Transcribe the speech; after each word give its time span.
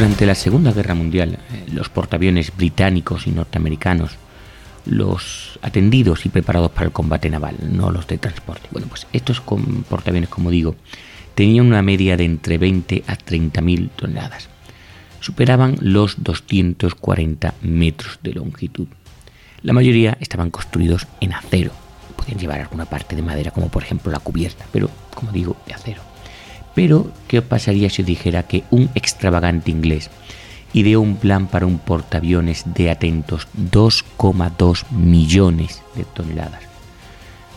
Durante 0.00 0.24
la 0.24 0.34
Segunda 0.34 0.72
Guerra 0.72 0.94
Mundial, 0.94 1.34
eh, 1.34 1.66
los 1.74 1.90
portaaviones 1.90 2.56
británicos 2.56 3.26
y 3.26 3.32
norteamericanos, 3.32 4.12
los 4.86 5.58
atendidos 5.60 6.24
y 6.24 6.30
preparados 6.30 6.70
para 6.70 6.86
el 6.86 6.92
combate 6.92 7.28
naval, 7.28 7.56
no 7.70 7.90
los 7.90 8.06
de 8.06 8.16
transporte. 8.16 8.66
Bueno, 8.70 8.86
pues 8.88 9.06
estos 9.12 9.42
portaaviones, 9.42 10.30
como 10.30 10.50
digo, 10.50 10.74
tenían 11.34 11.66
una 11.66 11.82
media 11.82 12.16
de 12.16 12.24
entre 12.24 12.56
20 12.56 13.04
a 13.06 13.14
30 13.14 13.60
mil 13.60 13.90
toneladas. 13.90 14.48
Superaban 15.20 15.76
los 15.82 16.22
240 16.22 17.52
metros 17.60 18.20
de 18.22 18.32
longitud. 18.32 18.86
La 19.60 19.74
mayoría 19.74 20.16
estaban 20.18 20.50
construidos 20.50 21.08
en 21.20 21.34
acero. 21.34 21.72
Podían 22.16 22.38
llevar 22.38 22.62
alguna 22.62 22.86
parte 22.86 23.16
de 23.16 23.20
madera, 23.20 23.50
como 23.50 23.68
por 23.68 23.82
ejemplo 23.82 24.10
la 24.10 24.20
cubierta, 24.20 24.64
pero 24.72 24.88
como 25.14 25.30
digo, 25.30 25.58
de 25.66 25.74
acero. 25.74 26.00
Pero, 26.74 27.10
¿qué 27.28 27.42
pasaría 27.42 27.90
si 27.90 28.02
dijera 28.02 28.44
que 28.44 28.64
un 28.70 28.90
extravagante 28.94 29.70
inglés 29.70 30.10
ideó 30.72 31.00
un 31.00 31.16
plan 31.16 31.48
para 31.48 31.66
un 31.66 31.78
portaaviones 31.78 32.62
de 32.66 32.90
atentos 32.90 33.48
2,2 33.58 34.88
millones 34.90 35.82
de 35.96 36.04
toneladas? 36.04 36.62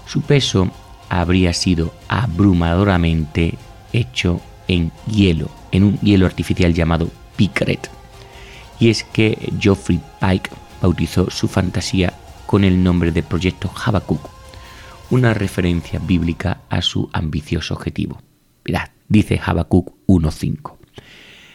Su 0.08 0.22
peso 0.22 0.72
habría 1.10 1.54
sido 1.54 1.94
abrumadoramente 2.08 3.56
hecho 3.94 4.42
en 4.68 4.92
hielo, 5.08 5.50
en 5.72 5.84
un 5.84 6.00
hielo 6.00 6.26
artificial 6.26 6.74
llamado 6.74 7.10
Picaret. 7.36 7.90
Y 8.80 8.90
es 8.90 9.04
que 9.04 9.52
Geoffrey 9.60 10.00
Pike 10.20 10.50
bautizó 10.82 11.30
su 11.30 11.48
fantasía 11.48 12.14
con 12.46 12.64
el 12.64 12.84
nombre 12.84 13.12
de 13.12 13.24
Proyecto 13.24 13.72
Habacuc, 13.86 14.30
una 15.10 15.34
referencia 15.34 16.00
bíblica 16.00 16.62
a 16.70 16.82
su 16.82 17.10
ambicioso 17.14 17.76
objetivo. 17.76 18.20
Mirad, 18.66 18.90
dice 19.14 19.40
Habacuc 19.42 19.94
1.5. 20.08 20.76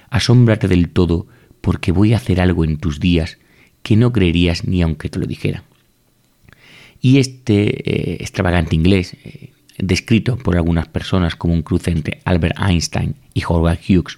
Asómbrate 0.09 0.69
del 0.69 0.89
todo 0.89 1.27
porque 1.61 1.93
voy 1.93 2.15
a 2.15 2.17
hacer 2.17 2.41
algo 2.41 2.65
en 2.65 2.79
tus 2.79 3.01
días 3.01 3.37
que 3.83 3.97
no 3.97 4.13
creerías 4.13 4.65
ni 4.65 4.81
aunque 4.81 5.09
te 5.11 5.19
lo 5.19 5.27
dijera. 5.27 5.65
Y 7.01 7.19
este 7.19 8.15
eh, 8.15 8.17
extravagante 8.21 8.77
inglés, 8.77 9.17
eh, 9.25 9.51
descrito 9.77 10.37
por 10.37 10.57
algunas 10.57 10.89
personas 10.89 11.35
como 11.35 11.53
un 11.53 11.63
cruce 11.63 11.91
entre 11.91 12.21
Albert 12.25 12.57
Einstein 12.61 13.17
y 13.35 13.43
Howard 13.45 13.81
Hughes, 13.87 14.17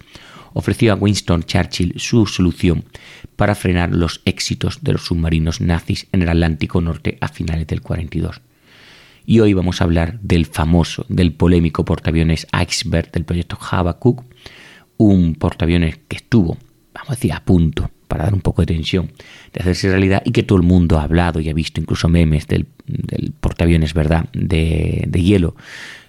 ofreció 0.52 0.92
a 0.92 0.96
Winston 0.96 1.42
Churchill 1.42 1.94
su 1.96 2.26
solución 2.26 2.84
para 3.36 3.54
frenar 3.54 3.94
los 3.94 4.20
éxitos 4.26 4.82
de 4.82 4.92
los 4.92 5.06
submarinos 5.06 5.60
nazis 5.60 6.06
en 6.12 6.22
el 6.22 6.28
Atlántico 6.28 6.80
Norte 6.80 7.16
a 7.20 7.28
finales 7.28 7.66
del 7.66 7.80
42 7.80 8.42
y 9.26 9.40
hoy 9.40 9.54
vamos 9.54 9.80
a 9.80 9.84
hablar 9.84 10.18
del 10.20 10.46
famoso, 10.46 11.06
del 11.08 11.32
polémico 11.32 11.84
portaaviones 11.84 12.46
Iceberg 12.52 13.10
del 13.12 13.24
proyecto 13.24 13.58
Habakkuk, 13.60 14.24
un 14.96 15.34
portaaviones 15.34 15.98
que 16.08 16.16
estuvo, 16.16 16.58
vamos 16.92 17.10
a 17.10 17.14
decir, 17.14 17.32
a 17.32 17.44
punto 17.44 17.90
para 18.10 18.24
dar 18.24 18.34
un 18.34 18.40
poco 18.40 18.62
de 18.62 18.66
tensión 18.66 19.12
de 19.52 19.60
hacerse 19.60 19.88
realidad 19.88 20.22
y 20.24 20.32
que 20.32 20.42
todo 20.42 20.58
el 20.58 20.64
mundo 20.64 20.98
ha 20.98 21.04
hablado 21.04 21.40
y 21.40 21.48
ha 21.48 21.54
visto 21.54 21.80
incluso 21.80 22.08
memes 22.08 22.48
del, 22.48 22.66
portaaviones, 23.40 23.94
¿verdad?, 23.94 24.28
de, 24.32 25.08
hielo. 25.22 25.54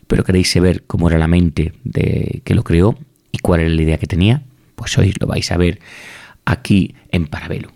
Pero 0.07 0.23
queréis 0.23 0.51
saber 0.51 0.83
cómo 0.83 1.09
era 1.09 1.19
la 1.19 1.27
mente 1.27 1.73
de 1.83 2.41
que 2.43 2.55
lo 2.55 2.63
creó 2.63 2.97
y 3.31 3.37
cuál 3.37 3.61
era 3.61 3.69
la 3.69 3.81
idea 3.81 3.97
que 3.97 4.07
tenía, 4.07 4.41
pues 4.75 4.97
hoy 4.97 5.13
lo 5.19 5.27
vais 5.27 5.51
a 5.51 5.57
ver 5.57 5.79
aquí 6.43 6.95
en 7.11 7.27
Parabelo. 7.27 7.71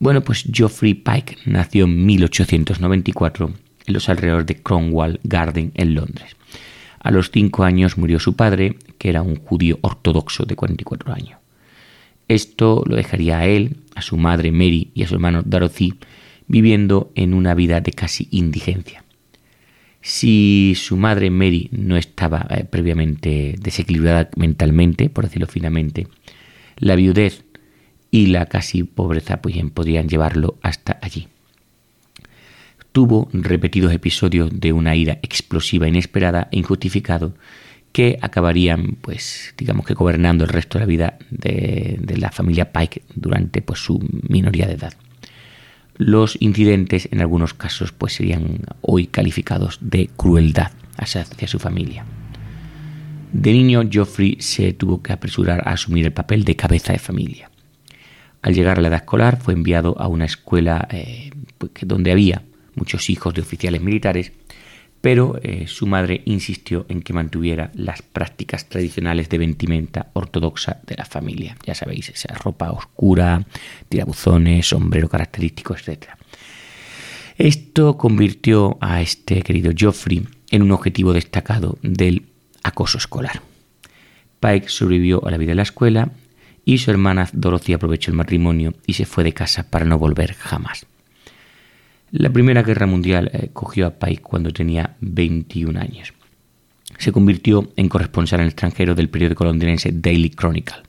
Bueno, 0.00 0.22
pues 0.22 0.44
Geoffrey 0.50 0.94
Pike 0.94 1.36
nació 1.44 1.84
en 1.84 2.06
1894 2.06 3.52
en 3.86 3.94
los 3.94 4.08
alrededores 4.08 4.46
de 4.46 4.56
Cromwell 4.56 5.20
Garden 5.24 5.72
en 5.74 5.94
Londres. 5.94 6.36
A 7.00 7.10
los 7.10 7.30
cinco 7.30 7.64
años 7.64 7.98
murió 7.98 8.18
su 8.18 8.34
padre, 8.34 8.76
que 8.96 9.10
era 9.10 9.20
un 9.20 9.36
judío 9.36 9.78
ortodoxo 9.82 10.44
de 10.44 10.56
44 10.56 11.12
años. 11.12 11.38
Esto 12.28 12.82
lo 12.86 12.96
dejaría 12.96 13.40
a 13.40 13.46
él, 13.46 13.76
a 13.94 14.00
su 14.00 14.16
madre 14.16 14.52
Mary 14.52 14.90
y 14.94 15.02
a 15.02 15.06
su 15.06 15.16
hermano 15.16 15.42
Dorothy 15.44 15.94
viviendo 16.46 17.12
en 17.14 17.34
una 17.34 17.54
vida 17.54 17.82
de 17.82 17.92
casi 17.92 18.26
indigencia. 18.30 19.04
Si 20.00 20.74
su 20.76 20.96
madre 20.96 21.28
Mary 21.28 21.68
no 21.72 21.98
estaba 21.98 22.46
eh, 22.48 22.64
previamente 22.64 23.54
desequilibrada 23.60 24.30
mentalmente, 24.36 25.10
por 25.10 25.24
decirlo 25.24 25.46
finamente, 25.46 26.08
la 26.78 26.96
viudez 26.96 27.44
y 28.10 28.26
la 28.26 28.46
casi 28.46 28.84
pobreza 28.84 29.40
pues, 29.40 29.56
podrían 29.72 30.08
llevarlo 30.08 30.56
hasta 30.62 30.98
allí 31.00 31.28
tuvo 32.92 33.28
repetidos 33.32 33.92
episodios 33.92 34.50
de 34.52 34.72
una 34.72 34.96
ira 34.96 35.18
explosiva, 35.22 35.88
inesperada 35.88 36.48
e 36.50 36.58
injustificado 36.58 37.34
que 37.92 38.18
acabarían, 38.20 38.96
pues, 39.00 39.54
digamos 39.58 39.84
que 39.84 39.94
gobernando 39.94 40.44
el 40.44 40.50
resto 40.50 40.78
de 40.78 40.84
la 40.84 40.86
vida 40.86 41.18
de, 41.30 41.98
la 42.16 42.30
familia 42.30 42.72
Pike 42.72 43.02
durante 43.14 43.62
pues, 43.62 43.80
su 43.80 44.00
minoría 44.28 44.66
de 44.66 44.74
edad. 44.74 44.92
Los 45.96 46.36
incidentes, 46.40 47.08
en 47.10 47.20
algunos 47.20 47.52
casos, 47.52 47.92
pues 47.92 48.14
serían 48.14 48.60
hoy 48.80 49.06
calificados 49.06 49.78
de 49.80 50.08
crueldad 50.16 50.70
hacia, 50.96 51.22
hacia 51.22 51.48
su 51.48 51.58
familia. 51.58 52.04
De 53.32 53.52
niño, 53.52 53.82
Geoffrey 53.90 54.36
se 54.40 54.72
tuvo 54.72 55.02
que 55.02 55.12
apresurar 55.12 55.68
a 55.68 55.72
asumir 55.72 56.06
el 56.06 56.12
papel 56.12 56.44
de 56.44 56.56
cabeza 56.56 56.92
de 56.92 56.98
familia. 56.98 57.49
Al 58.42 58.54
llegar 58.54 58.78
a 58.78 58.80
la 58.80 58.88
edad 58.88 59.00
escolar, 59.00 59.40
fue 59.40 59.54
enviado 59.54 60.00
a 60.00 60.08
una 60.08 60.24
escuela 60.24 60.88
eh, 60.90 61.30
pues, 61.58 61.72
donde 61.84 62.12
había 62.12 62.42
muchos 62.74 63.10
hijos 63.10 63.34
de 63.34 63.42
oficiales 63.42 63.82
militares, 63.82 64.32
pero 65.00 65.38
eh, 65.42 65.66
su 65.66 65.86
madre 65.86 66.22
insistió 66.26 66.86
en 66.88 67.02
que 67.02 67.12
mantuviera 67.12 67.70
las 67.74 68.02
prácticas 68.02 68.68
tradicionales 68.68 69.28
de 69.28 69.38
vestimenta 69.38 70.10
ortodoxa 70.12 70.80
de 70.86 70.96
la 70.96 71.04
familia. 71.04 71.56
Ya 71.64 71.74
sabéis, 71.74 72.10
esa 72.10 72.34
ropa 72.34 72.70
oscura, 72.70 73.44
tirabuzones, 73.88 74.68
sombrero 74.68 75.08
característico, 75.08 75.74
etc. 75.74 76.08
Esto 77.38 77.96
convirtió 77.96 78.76
a 78.80 79.00
este 79.00 79.42
querido 79.42 79.72
Geoffrey 79.74 80.26
en 80.50 80.62
un 80.62 80.72
objetivo 80.72 81.12
destacado 81.12 81.78
del 81.82 82.26
acoso 82.62 82.98
escolar. 82.98 83.40
Pike 84.40 84.68
sobrevivió 84.68 85.26
a 85.26 85.30
la 85.30 85.38
vida 85.38 85.52
en 85.52 85.56
la 85.56 85.62
escuela 85.62 86.10
y 86.64 86.78
su 86.78 86.90
hermana 86.90 87.28
Dorothy 87.32 87.72
aprovechó 87.72 88.10
el 88.10 88.16
matrimonio 88.16 88.74
y 88.86 88.94
se 88.94 89.06
fue 89.06 89.24
de 89.24 89.32
casa 89.32 89.68
para 89.70 89.84
no 89.84 89.98
volver 89.98 90.34
jamás. 90.34 90.86
La 92.12 92.30
Primera 92.30 92.62
Guerra 92.62 92.86
Mundial 92.86 93.30
eh, 93.32 93.50
cogió 93.52 93.86
a 93.86 93.98
Pike 93.98 94.22
cuando 94.22 94.52
tenía 94.52 94.96
21 95.00 95.78
años. 95.78 96.12
Se 96.98 97.12
convirtió 97.12 97.72
en 97.76 97.88
corresponsal 97.88 98.40
en 98.40 98.44
el 98.44 98.50
extranjero 98.50 98.94
del 98.94 99.08
periódico 99.08 99.44
londinense 99.44 99.92
Daily 99.92 100.30
Chronicle. 100.30 100.82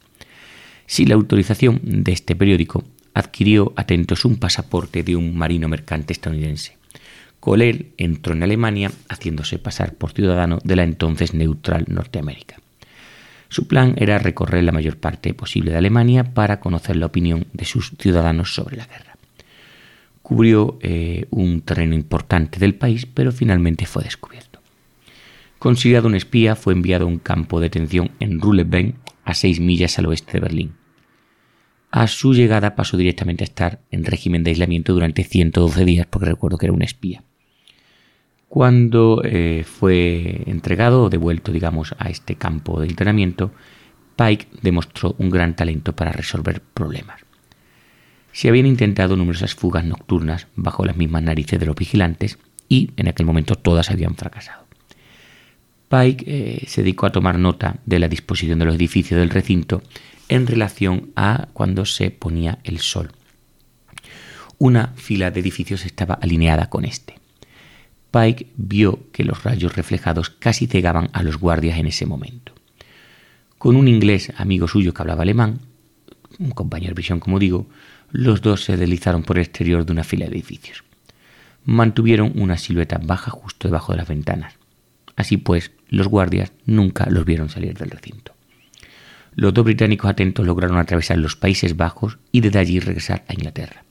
Sin 0.87 1.09
la 1.09 1.15
autorización 1.15 1.79
de 1.83 2.11
este 2.11 2.35
periódico, 2.35 2.83
adquirió 3.13 3.71
atentos 3.75 4.25
un 4.25 4.37
pasaporte 4.37 5.03
de 5.03 5.15
un 5.15 5.37
marino 5.37 5.67
mercante 5.67 6.13
estadounidense. 6.13 6.77
Con 7.39 7.61
entró 7.61 8.33
en 8.33 8.43
Alemania 8.43 8.91
haciéndose 9.09 9.57
pasar 9.57 9.93
por 9.95 10.11
ciudadano 10.11 10.59
de 10.63 10.75
la 10.75 10.83
entonces 10.83 11.33
neutral 11.33 11.85
Norteamérica. 11.87 12.57
Su 13.51 13.67
plan 13.67 13.93
era 13.97 14.17
recorrer 14.17 14.63
la 14.63 14.71
mayor 14.71 14.97
parte 14.97 15.35
posible 15.35 15.71
de 15.71 15.77
Alemania 15.77 16.33
para 16.33 16.59
conocer 16.59 16.95
la 16.95 17.05
opinión 17.05 17.45
de 17.53 17.65
sus 17.65 17.91
ciudadanos 17.99 18.55
sobre 18.55 18.77
la 18.77 18.87
guerra 18.87 19.11
cubrió 20.31 20.79
eh, 20.81 21.25
un 21.29 21.59
terreno 21.59 21.93
importante 21.93 22.57
del 22.57 22.75
país, 22.75 23.05
pero 23.05 23.33
finalmente 23.33 23.85
fue 23.85 24.03
descubierto. 24.03 24.61
Considerado 25.59 26.07
un 26.07 26.15
espía, 26.15 26.55
fue 26.55 26.71
enviado 26.71 27.03
a 27.03 27.09
un 27.09 27.19
campo 27.19 27.59
de 27.59 27.65
detención 27.65 28.11
en 28.21 28.39
Ruhleben, 28.39 28.95
a 29.25 29.33
seis 29.33 29.59
millas 29.59 29.99
al 29.99 30.05
oeste 30.05 30.31
de 30.31 30.39
Berlín. 30.39 30.75
A 31.91 32.07
su 32.07 32.33
llegada 32.33 32.75
pasó 32.75 32.95
directamente 32.95 33.43
a 33.43 33.51
estar 33.51 33.81
en 33.91 34.05
régimen 34.05 34.45
de 34.45 34.51
aislamiento 34.51 34.93
durante 34.93 35.25
112 35.25 35.83
días, 35.83 36.07
porque 36.09 36.27
recuerdo 36.27 36.57
que 36.57 36.67
era 36.67 36.73
un 36.73 36.81
espía. 36.81 37.25
Cuando 38.51 39.21
eh, 39.23 39.63
fue 39.63 40.43
entregado 40.45 41.03
o 41.03 41.09
devuelto, 41.09 41.53
digamos, 41.53 41.95
a 41.97 42.09
este 42.09 42.35
campo 42.35 42.81
de 42.81 42.87
entrenamiento, 42.87 43.53
Pike 44.17 44.49
demostró 44.61 45.15
un 45.19 45.29
gran 45.29 45.55
talento 45.55 45.95
para 45.95 46.11
resolver 46.11 46.61
problemas. 46.61 47.21
Se 48.33 48.49
habían 48.49 48.65
intentado 48.65 49.15
numerosas 49.15 49.55
fugas 49.55 49.85
nocturnas 49.85 50.47
bajo 50.57 50.83
las 50.83 50.97
mismas 50.97 51.23
narices 51.23 51.61
de 51.61 51.65
los 51.65 51.77
vigilantes 51.77 52.39
y 52.67 52.91
en 52.97 53.07
aquel 53.07 53.25
momento 53.25 53.55
todas 53.55 53.89
habían 53.89 54.15
fracasado. 54.15 54.65
Pike 55.87 56.25
eh, 56.27 56.65
se 56.67 56.81
dedicó 56.81 57.05
a 57.05 57.13
tomar 57.13 57.39
nota 57.39 57.77
de 57.85 57.99
la 57.99 58.09
disposición 58.09 58.59
de 58.59 58.65
los 58.65 58.75
edificios 58.75 59.17
del 59.17 59.29
recinto 59.29 59.81
en 60.27 60.45
relación 60.45 61.11
a 61.15 61.47
cuando 61.53 61.85
se 61.85 62.11
ponía 62.11 62.59
el 62.65 62.79
sol. 62.79 63.13
Una 64.57 64.87
fila 64.97 65.31
de 65.31 65.39
edificios 65.39 65.85
estaba 65.85 66.15
alineada 66.15 66.69
con 66.69 66.83
este. 66.83 67.20
Pike 68.11 68.47
vio 68.57 69.11
que 69.11 69.23
los 69.23 69.43
rayos 69.43 69.75
reflejados 69.75 70.29
casi 70.29 70.67
cegaban 70.67 71.09
a 71.13 71.23
los 71.23 71.37
guardias 71.37 71.79
en 71.79 71.87
ese 71.87 72.05
momento. 72.05 72.53
Con 73.57 73.75
un 73.75 73.87
inglés 73.87 74.33
amigo 74.37 74.67
suyo 74.67 74.93
que 74.93 75.01
hablaba 75.01 75.23
alemán, 75.23 75.59
un 76.39 76.51
compañero 76.51 76.91
de 76.91 76.95
prisión 76.95 77.19
como 77.19 77.39
digo, 77.39 77.67
los 78.11 78.41
dos 78.41 78.65
se 78.65 78.75
deslizaron 78.75 79.23
por 79.23 79.37
el 79.37 79.43
exterior 79.43 79.85
de 79.85 79.93
una 79.93 80.03
fila 80.03 80.25
de 80.25 80.31
edificios. 80.31 80.83
Mantuvieron 81.63 82.33
una 82.35 82.57
silueta 82.57 82.99
baja 83.01 83.31
justo 83.31 83.67
debajo 83.67 83.93
de 83.93 83.99
las 83.99 84.07
ventanas. 84.07 84.55
Así 85.15 85.37
pues, 85.37 85.71
los 85.87 86.07
guardias 86.07 86.51
nunca 86.65 87.07
los 87.09 87.25
vieron 87.25 87.49
salir 87.49 87.77
del 87.77 87.91
recinto. 87.91 88.33
Los 89.35 89.53
dos 89.53 89.63
británicos 89.63 90.09
atentos 90.09 90.45
lograron 90.45 90.77
atravesar 90.77 91.17
los 91.17 91.35
Países 91.35 91.77
Bajos 91.77 92.17
y 92.31 92.41
desde 92.41 92.59
allí 92.59 92.79
regresar 92.79 93.23
a 93.27 93.33
Inglaterra. 93.33 93.83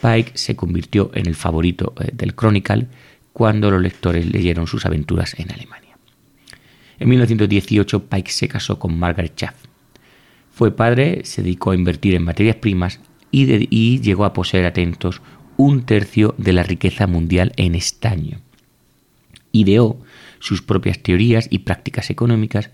Pike 0.00 0.32
se 0.34 0.56
convirtió 0.56 1.10
en 1.14 1.26
el 1.26 1.34
favorito 1.34 1.94
eh, 2.00 2.10
del 2.12 2.34
Chronicle 2.34 2.86
cuando 3.38 3.70
los 3.70 3.80
lectores 3.80 4.26
leyeron 4.26 4.66
sus 4.66 4.84
aventuras 4.84 5.38
en 5.38 5.52
Alemania. 5.52 5.96
En 6.98 7.08
1918 7.08 8.06
Pike 8.06 8.32
se 8.32 8.48
casó 8.48 8.80
con 8.80 8.98
Margaret 8.98 9.36
Chaff. 9.36 9.54
Fue 10.50 10.74
padre, 10.74 11.20
se 11.22 11.44
dedicó 11.44 11.70
a 11.70 11.76
invertir 11.76 12.16
en 12.16 12.24
materias 12.24 12.56
primas 12.56 12.98
y, 13.30 14.00
llegó 14.00 14.24
a 14.24 14.32
poseer 14.32 14.66
atentos 14.66 15.22
un 15.56 15.86
tercio 15.86 16.34
de 16.36 16.52
la 16.52 16.64
riqueza 16.64 17.06
mundial 17.06 17.52
en 17.56 17.76
estaño. 17.76 18.40
Ideó 19.52 20.00
sus 20.40 20.60
propias 20.60 20.98
teorías 20.98 21.46
y 21.48 21.60
prácticas 21.60 22.10
económicas 22.10 22.70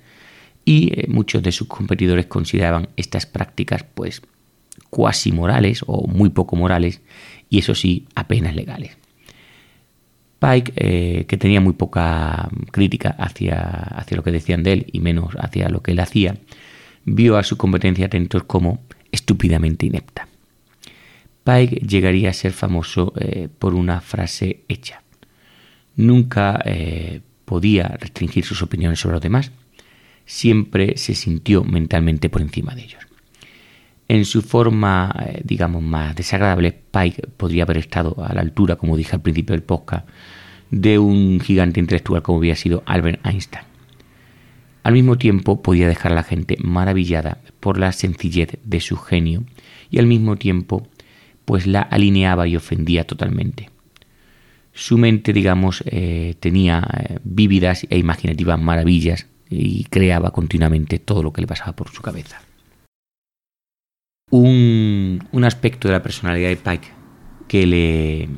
y 0.65 0.99
eh, 0.99 1.09
muchos 1.09 1.43
de 1.43 1.53
sus 1.53 1.69
competidores 1.69 2.25
consideraban 2.25 2.89
estas 2.97 3.27
prácticas 3.27 3.85
pues 3.85 4.23
cuasi 4.89 5.31
morales 5.31 5.85
o 5.87 6.07
muy 6.07 6.31
poco 6.31 6.57
morales 6.57 7.03
y 7.51 7.59
eso 7.59 7.75
sí 7.75 8.07
apenas 8.15 8.57
legales. 8.57 8.97
Pike, 10.39 10.73
eh, 10.77 11.25
que 11.27 11.37
tenía 11.37 11.61
muy 11.61 11.73
poca 11.73 12.49
crítica 12.71 13.11
hacia, 13.19 13.61
hacia, 13.61 14.17
lo 14.17 14.23
que 14.23 14.33
decían 14.33 14.63
de 14.63 14.73
él 14.73 14.87
y 14.93 15.01
menos 15.01 15.35
hacia 15.39 15.69
lo 15.69 15.83
que 15.83 15.93
él 15.93 16.01
hacía, 16.01 16.37
vio 17.05 17.37
a 17.37 17.43
su 17.43 17.57
competencia 17.57 18.07
atentos 18.07 18.45
como 18.45 18.83
estúpidamente 19.11 19.87
inepta. 19.87 20.29
Pike 21.45 21.77
llegaría 21.87 22.31
a 22.31 22.33
ser 22.33 22.53
famoso 22.53 23.13
eh, 23.19 23.49
por 23.59 23.75
una 23.75 24.01
frase 24.01 24.65
hecha. 24.69 25.03
Nunca 25.97 26.61
eh, 26.65 27.21
podía 27.45 27.89
restringir 28.01 28.45
sus 28.45 28.63
opiniones 28.63 28.99
sobre 28.99 29.15
los 29.15 29.23
demás, 29.23 29.53
siempre 30.27 30.97
se 30.97 31.15
sintió 31.15 31.65
mentalmente 31.65 32.31
por 32.31 32.41
encima 32.41 32.75
de 32.75 32.85
ellos. 32.85 33.07
En 34.09 34.25
su 34.25 34.43
forma, 34.43 35.15
eh, 35.27 35.41
digamos, 35.45 35.83
más 35.83 36.15
desagradable, 36.15 36.73
Pike 36.73 37.29
podría 37.37 37.63
haber 37.63 37.79
estado 37.79 38.17
a 38.23 38.35
la 38.35 38.43
altura, 38.43 38.77
como 38.77 38.97
dije 38.97 39.17
al 39.17 39.23
principio 39.23 39.55
del 39.55 39.63
podcast, 39.63 40.07
de 40.71 40.99
un 40.99 41.41
gigante 41.41 41.81
intelectual 41.81 42.23
como 42.23 42.39
había 42.39 42.57
sido 42.57 42.83
Albert 42.87 43.25
Einstein. 43.25 43.65
Al 44.83 44.93
mismo 44.93 45.17
tiempo 45.17 45.63
podía 45.63 45.89
dejar 45.89 46.13
a 46.13 46.17
la 46.17 46.23
gente 46.23 46.57
maravillada 46.61 47.39
por 47.61 47.79
la 47.79 47.93
sencillez 47.93 48.59
de 48.63 48.81
su 48.81 48.97
genio 48.99 49.45
y 49.91 49.99
al 49.99 50.07
mismo 50.07 50.37
tiempo 50.37 50.87
pues 51.47 51.67
la 51.67 51.81
alineaba 51.81 52.47
y 52.47 52.57
ofendía 52.57 53.07
totalmente. 53.07 53.71
Su 54.75 54.99
mente, 54.99 55.33
digamos, 55.33 55.83
eh, 55.87 56.35
tenía 56.41 56.87
eh, 56.99 57.19
vívidas 57.23 57.87
e 57.89 57.97
imaginativas 57.97 58.61
maravillas 58.61 59.27
y 59.49 59.85
creaba 59.85 60.33
continuamente 60.33 60.99
todo 60.99 61.23
lo 61.23 61.33
que 61.33 61.41
le 61.41 61.47
pasaba 61.47 61.75
por 61.75 61.91
su 61.91 62.03
cabeza. 62.03 62.43
Un, 64.37 65.29
un 65.31 65.45
aspecto 65.45 65.87
de 65.87 65.93
la 65.93 66.03
personalidad 66.03 66.49
de 66.49 66.57
Pike 66.57 66.89
que 67.47 67.69
le 67.69 68.29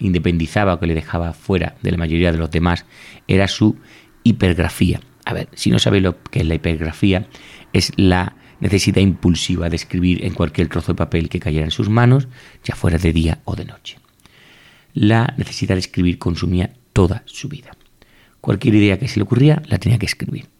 independizaba 0.00 0.74
o 0.74 0.80
que 0.80 0.88
le 0.88 0.94
dejaba 0.94 1.32
fuera 1.32 1.76
de 1.80 1.92
la 1.92 1.96
mayoría 1.96 2.32
de 2.32 2.38
los 2.38 2.50
demás 2.50 2.86
era 3.28 3.46
su 3.46 3.76
hipergrafía. 4.24 5.00
A 5.24 5.34
ver, 5.34 5.48
si 5.54 5.70
no 5.70 5.78
sabéis 5.78 6.02
lo 6.02 6.20
que 6.24 6.40
es 6.40 6.44
la 6.44 6.56
hipergrafía, 6.56 7.28
es 7.72 7.92
la 7.94 8.34
necesidad 8.58 9.00
impulsiva 9.00 9.70
de 9.70 9.76
escribir 9.76 10.24
en 10.24 10.34
cualquier 10.34 10.66
trozo 10.66 10.90
de 10.90 10.96
papel 10.96 11.28
que 11.28 11.38
cayera 11.38 11.66
en 11.66 11.70
sus 11.70 11.88
manos, 11.88 12.26
ya 12.64 12.74
fuera 12.74 12.98
de 12.98 13.12
día 13.12 13.38
o 13.44 13.54
de 13.54 13.64
noche. 13.64 13.98
La 14.92 15.34
necesidad 15.36 15.76
de 15.76 15.86
escribir 15.86 16.18
consumía 16.18 16.72
toda 16.92 17.22
su 17.26 17.48
vida. 17.48 17.76
Cualquier 18.40 18.74
idea 18.74 18.98
que 18.98 19.06
se 19.06 19.20
le 19.20 19.22
ocurría 19.22 19.62
la 19.68 19.78
tenía 19.78 20.00
que 20.00 20.06
escribir. 20.06 20.57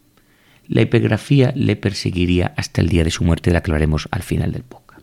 La 0.69 0.81
epigrafía 0.81 1.51
le 1.55 1.75
perseguiría 1.75 2.53
hasta 2.55 2.81
el 2.81 2.89
día 2.89 3.03
de 3.03 3.09
su 3.09 3.23
muerte, 3.23 3.51
la 3.51 3.61
que 3.61 3.71
hablaremos 3.71 4.07
al 4.11 4.21
final 4.21 4.51
del 4.51 4.61
podcast. 4.61 5.01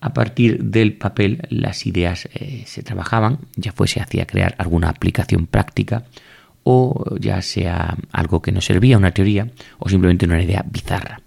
A 0.00 0.12
partir 0.12 0.62
del 0.62 0.92
papel 0.92 1.40
las 1.48 1.86
ideas 1.86 2.28
eh, 2.34 2.64
se 2.66 2.82
trabajaban, 2.82 3.38
ya 3.56 3.72
fuese 3.72 4.00
hacia 4.00 4.26
crear 4.26 4.54
alguna 4.58 4.90
aplicación 4.90 5.46
práctica 5.46 6.04
o 6.64 7.16
ya 7.18 7.40
sea 7.40 7.96
algo 8.12 8.42
que 8.42 8.52
no 8.52 8.60
servía, 8.60 8.98
una 8.98 9.12
teoría, 9.12 9.48
o 9.78 9.88
simplemente 9.88 10.26
una 10.26 10.42
idea 10.42 10.62
bizarra. 10.70 11.22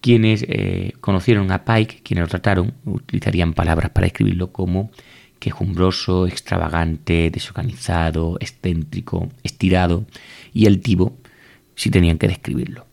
Quienes 0.00 0.44
eh, 0.48 0.92
conocieron 1.00 1.50
a 1.50 1.64
Pike, 1.64 2.02
quienes 2.04 2.22
lo 2.22 2.28
trataron, 2.28 2.72
utilizarían 2.84 3.52
palabras 3.52 3.90
para 3.90 4.06
escribirlo 4.06 4.52
como 4.52 4.92
quejumbroso, 5.40 6.28
extravagante, 6.28 7.30
desorganizado, 7.30 8.38
excéntrico, 8.40 9.28
estirado 9.42 10.06
y 10.54 10.66
altivo, 10.66 11.16
si 11.78 11.90
tenían 11.90 12.18
que 12.18 12.28
describirlo. 12.28 12.86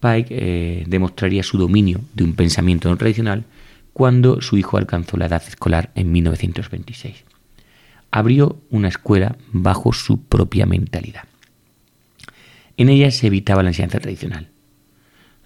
Pike 0.00 0.26
eh, 0.30 0.84
demostraría 0.86 1.42
su 1.42 1.56
dominio 1.56 2.02
de 2.12 2.24
un 2.24 2.34
pensamiento 2.34 2.90
no 2.90 2.96
tradicional 2.96 3.44
cuando 3.92 4.42
su 4.42 4.58
hijo 4.58 4.76
alcanzó 4.76 5.16
la 5.16 5.26
edad 5.26 5.42
escolar 5.48 5.90
en 5.94 6.12
1926. 6.12 7.24
Abrió 8.10 8.60
una 8.70 8.88
escuela 8.88 9.36
bajo 9.52 9.92
su 9.92 10.22
propia 10.22 10.66
mentalidad. 10.66 11.24
En 12.76 12.90
ella 12.90 13.10
se 13.10 13.28
evitaba 13.28 13.62
la 13.62 13.70
enseñanza 13.70 13.98
tradicional 13.98 14.50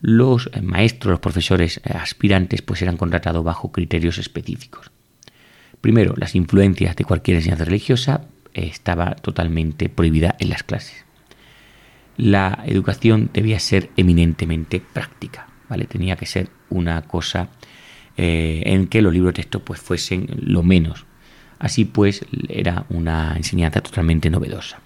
los 0.02 0.50
maestros, 0.60 1.12
los 1.12 1.20
profesores 1.20 1.80
eh, 1.84 1.92
aspirantes, 1.94 2.60
pues 2.60 2.82
eran 2.82 2.96
contratados 2.96 3.42
bajo 3.42 3.70
criterios 3.70 4.18
específicos. 4.18 4.90
Primero, 5.80 6.14
las 6.16 6.34
influencias 6.34 6.96
de 6.96 7.04
cualquier 7.04 7.36
enseñanza 7.38 7.64
religiosa 7.64 8.26
eh, 8.52 8.66
estaba 8.66 9.14
totalmente 9.14 9.88
prohibida 9.88 10.36
en 10.40 10.50
las 10.50 10.64
clases. 10.64 11.04
La 12.22 12.62
educación 12.66 13.30
debía 13.32 13.58
ser 13.58 13.90
eminentemente 13.96 14.80
práctica, 14.80 15.48
¿vale? 15.68 15.86
Tenía 15.86 16.14
que 16.14 16.26
ser 16.26 16.50
una 16.70 17.02
cosa 17.02 17.48
en 18.16 18.86
que 18.86 19.02
los 19.02 19.12
libros 19.12 19.32
de 19.32 19.42
texto 19.42 19.64
pues 19.64 19.80
fuesen 19.80 20.28
lo 20.40 20.62
menos. 20.62 21.04
Así 21.58 21.84
pues, 21.84 22.24
era 22.48 22.86
una 22.90 23.34
enseñanza 23.36 23.80
totalmente 23.80 24.30
novedosa. 24.30 24.80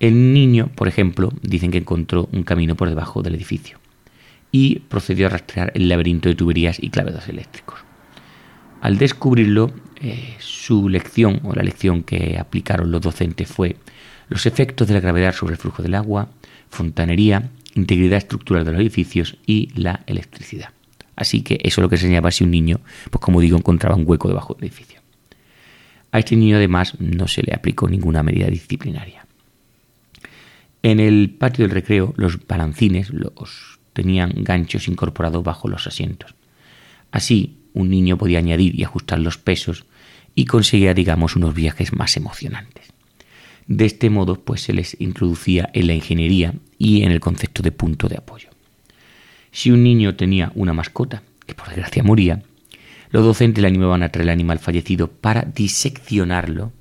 El 0.00 0.32
niño, 0.32 0.70
por 0.74 0.88
ejemplo, 0.88 1.32
dicen 1.42 1.70
que 1.70 1.78
encontró 1.78 2.28
un 2.32 2.42
camino 2.42 2.74
por 2.74 2.88
debajo 2.88 3.22
del 3.22 3.36
edificio 3.36 3.78
y 4.50 4.80
procedió 4.80 5.26
a 5.26 5.30
rastrear 5.30 5.70
el 5.74 5.88
laberinto 5.88 6.28
de 6.28 6.34
tuberías 6.34 6.82
y 6.82 6.90
clavedos 6.90 7.28
eléctricos. 7.28 7.78
Al 8.80 8.98
descubrirlo, 8.98 9.72
eh, 10.00 10.34
su 10.40 10.88
lección 10.88 11.40
o 11.44 11.54
la 11.54 11.62
lección 11.62 12.02
que 12.02 12.38
aplicaron 12.38 12.90
los 12.90 13.00
docentes 13.00 13.48
fue 13.48 13.76
los 14.34 14.46
efectos 14.46 14.88
de 14.88 14.94
la 14.94 15.00
gravedad 15.00 15.32
sobre 15.32 15.52
el 15.52 15.60
flujo 15.60 15.80
del 15.80 15.94
agua, 15.94 16.28
fontanería, 16.68 17.50
integridad 17.76 18.18
estructural 18.18 18.64
de 18.64 18.72
los 18.72 18.80
edificios 18.80 19.36
y 19.46 19.68
la 19.76 20.00
electricidad. 20.08 20.70
Así 21.14 21.42
que 21.42 21.60
eso 21.62 21.80
es 21.80 21.82
lo 21.84 21.88
que 21.88 21.94
enseñaba 21.94 22.32
si 22.32 22.42
un 22.42 22.50
niño, 22.50 22.80
pues 23.12 23.20
como 23.20 23.40
digo, 23.40 23.56
encontraba 23.56 23.94
un 23.94 24.02
hueco 24.04 24.26
debajo 24.26 24.54
del 24.54 24.64
edificio. 24.64 25.00
A 26.10 26.18
este 26.18 26.34
niño 26.34 26.56
además 26.56 26.98
no 26.98 27.28
se 27.28 27.44
le 27.44 27.54
aplicó 27.54 27.88
ninguna 27.88 28.24
medida 28.24 28.48
disciplinaria. 28.48 29.24
En 30.82 30.98
el 30.98 31.30
patio 31.30 31.64
del 31.64 31.70
recreo, 31.70 32.12
los 32.16 32.44
balancines, 32.44 33.10
los 33.10 33.78
tenían 33.92 34.32
ganchos 34.38 34.88
incorporados 34.88 35.44
bajo 35.44 35.68
los 35.68 35.86
asientos. 35.86 36.34
Así, 37.12 37.58
un 37.72 37.88
niño 37.88 38.18
podía 38.18 38.40
añadir 38.40 38.74
y 38.74 38.82
ajustar 38.82 39.20
los 39.20 39.38
pesos 39.38 39.86
y 40.34 40.46
conseguía, 40.46 40.92
digamos, 40.92 41.36
unos 41.36 41.54
viajes 41.54 41.92
más 41.92 42.16
emocionantes. 42.16 42.93
De 43.66 43.86
este 43.86 44.10
modo, 44.10 44.36
pues 44.44 44.62
se 44.62 44.72
les 44.72 45.00
introducía 45.00 45.70
en 45.72 45.86
la 45.86 45.94
ingeniería 45.94 46.54
y 46.78 47.02
en 47.02 47.12
el 47.12 47.20
concepto 47.20 47.62
de 47.62 47.72
punto 47.72 48.08
de 48.08 48.16
apoyo. 48.16 48.50
Si 49.52 49.70
un 49.70 49.82
niño 49.82 50.16
tenía 50.16 50.52
una 50.54 50.74
mascota, 50.74 51.22
que 51.46 51.54
por 51.54 51.68
desgracia 51.68 52.02
moría, 52.02 52.42
los 53.10 53.24
docentes 53.24 53.62
le 53.62 53.68
animaban 53.68 54.02
a 54.02 54.08
traer 54.08 54.24
el 54.24 54.32
animal 54.32 54.58
fallecido 54.58 55.08
para 55.08 55.42
diseccionarlo 55.42 56.72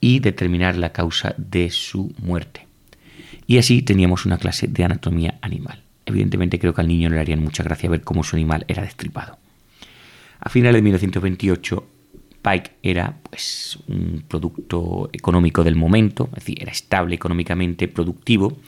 y 0.00 0.18
determinar 0.18 0.76
la 0.76 0.92
causa 0.92 1.34
de 1.38 1.70
su 1.70 2.12
muerte. 2.20 2.66
Y 3.46 3.58
así 3.58 3.82
teníamos 3.82 4.26
una 4.26 4.38
clase 4.38 4.66
de 4.66 4.84
anatomía 4.84 5.38
animal. 5.40 5.82
Evidentemente 6.04 6.58
creo 6.58 6.74
que 6.74 6.80
al 6.80 6.88
niño 6.88 7.08
le 7.08 7.20
harían 7.20 7.42
mucha 7.42 7.62
gracia 7.62 7.88
ver 7.88 8.02
cómo 8.02 8.24
su 8.24 8.36
animal 8.36 8.64
era 8.68 8.82
destripado. 8.82 9.38
A 10.40 10.48
finales 10.48 10.78
de 10.78 10.82
1928, 10.82 11.86
Pike 12.42 12.72
era 12.82 13.16
pues, 13.28 13.78
un 13.88 14.24
producto 14.26 15.10
económico 15.12 15.64
del 15.64 15.76
momento, 15.76 16.28
es 16.32 16.44
decir, 16.44 16.62
era 16.62 16.72
estable 16.72 17.14
económicamente, 17.14 17.88
productivo, 17.88 18.58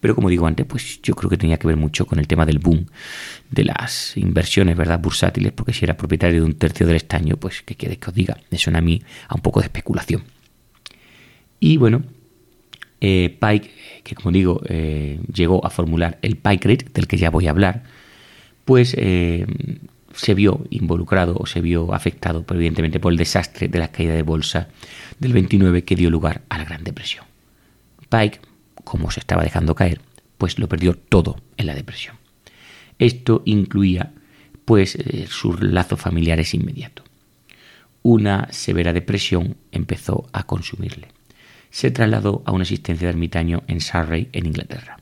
pero 0.00 0.14
como 0.14 0.28
digo 0.28 0.46
antes, 0.46 0.66
pues 0.66 1.00
yo 1.02 1.14
creo 1.14 1.30
que 1.30 1.36
tenía 1.36 1.58
que 1.58 1.66
ver 1.66 1.76
mucho 1.76 2.06
con 2.06 2.18
el 2.18 2.28
tema 2.28 2.44
del 2.44 2.58
boom 2.58 2.86
de 3.50 3.64
las 3.64 4.16
inversiones, 4.16 4.76
¿verdad? 4.76 5.00
Bursátiles, 5.00 5.52
porque 5.52 5.72
si 5.72 5.84
era 5.84 5.96
propietario 5.96 6.40
de 6.40 6.46
un 6.46 6.54
tercio 6.54 6.86
del 6.86 6.96
estaño, 6.96 7.36
pues 7.36 7.62
qué 7.62 7.74
quiere 7.74 7.96
que 7.96 8.10
os 8.10 8.14
diga, 8.14 8.36
me 8.50 8.58
suena 8.58 8.78
a 8.78 8.82
mí 8.82 9.02
a 9.28 9.34
un 9.34 9.40
poco 9.40 9.60
de 9.60 9.66
especulación. 9.66 10.22
Y 11.58 11.78
bueno, 11.78 12.02
eh, 13.00 13.36
Pike, 13.40 13.70
que 14.04 14.14
como 14.14 14.32
digo, 14.32 14.60
eh, 14.68 15.18
llegó 15.32 15.64
a 15.64 15.70
formular 15.70 16.18
el 16.22 16.36
Pike 16.36 16.68
Rate, 16.68 16.86
del 16.92 17.06
que 17.06 17.16
ya 17.16 17.30
voy 17.30 17.46
a 17.46 17.50
hablar, 17.50 17.84
pues 18.64 18.94
eh, 18.98 19.46
se 20.16 20.34
vio 20.34 20.64
involucrado 20.70 21.36
o 21.38 21.46
se 21.46 21.60
vio 21.60 21.94
afectado, 21.94 22.44
evidentemente, 22.50 23.00
por 23.00 23.12
el 23.12 23.18
desastre 23.18 23.68
de 23.68 23.78
la 23.78 23.92
caída 23.92 24.14
de 24.14 24.22
bolsa 24.22 24.68
del 25.18 25.32
29 25.32 25.84
que 25.84 25.96
dio 25.96 26.10
lugar 26.10 26.42
a 26.48 26.58
la 26.58 26.64
Gran 26.64 26.84
Depresión. 26.84 27.24
Pike, 28.08 28.40
como 28.84 29.10
se 29.10 29.20
estaba 29.20 29.42
dejando 29.42 29.74
caer, 29.74 30.00
pues 30.38 30.58
lo 30.58 30.68
perdió 30.68 30.94
todo 30.94 31.40
en 31.56 31.66
la 31.66 31.74
depresión. 31.74 32.16
Esto 32.98 33.42
incluía 33.44 34.12
pues 34.64 34.98
sus 35.28 35.62
lazos 35.62 36.00
familiares 36.00 36.54
inmediatos. 36.54 37.06
Una 38.02 38.48
severa 38.50 38.92
depresión 38.92 39.56
empezó 39.70 40.28
a 40.32 40.44
consumirle 40.44 41.08
se 41.76 41.90
trasladó 41.90 42.42
a 42.46 42.52
una 42.52 42.62
existencia 42.62 43.06
de 43.06 43.10
ermitaño 43.10 43.62
en 43.66 43.82
Surrey, 43.82 44.30
en 44.32 44.46
Inglaterra. 44.46 44.96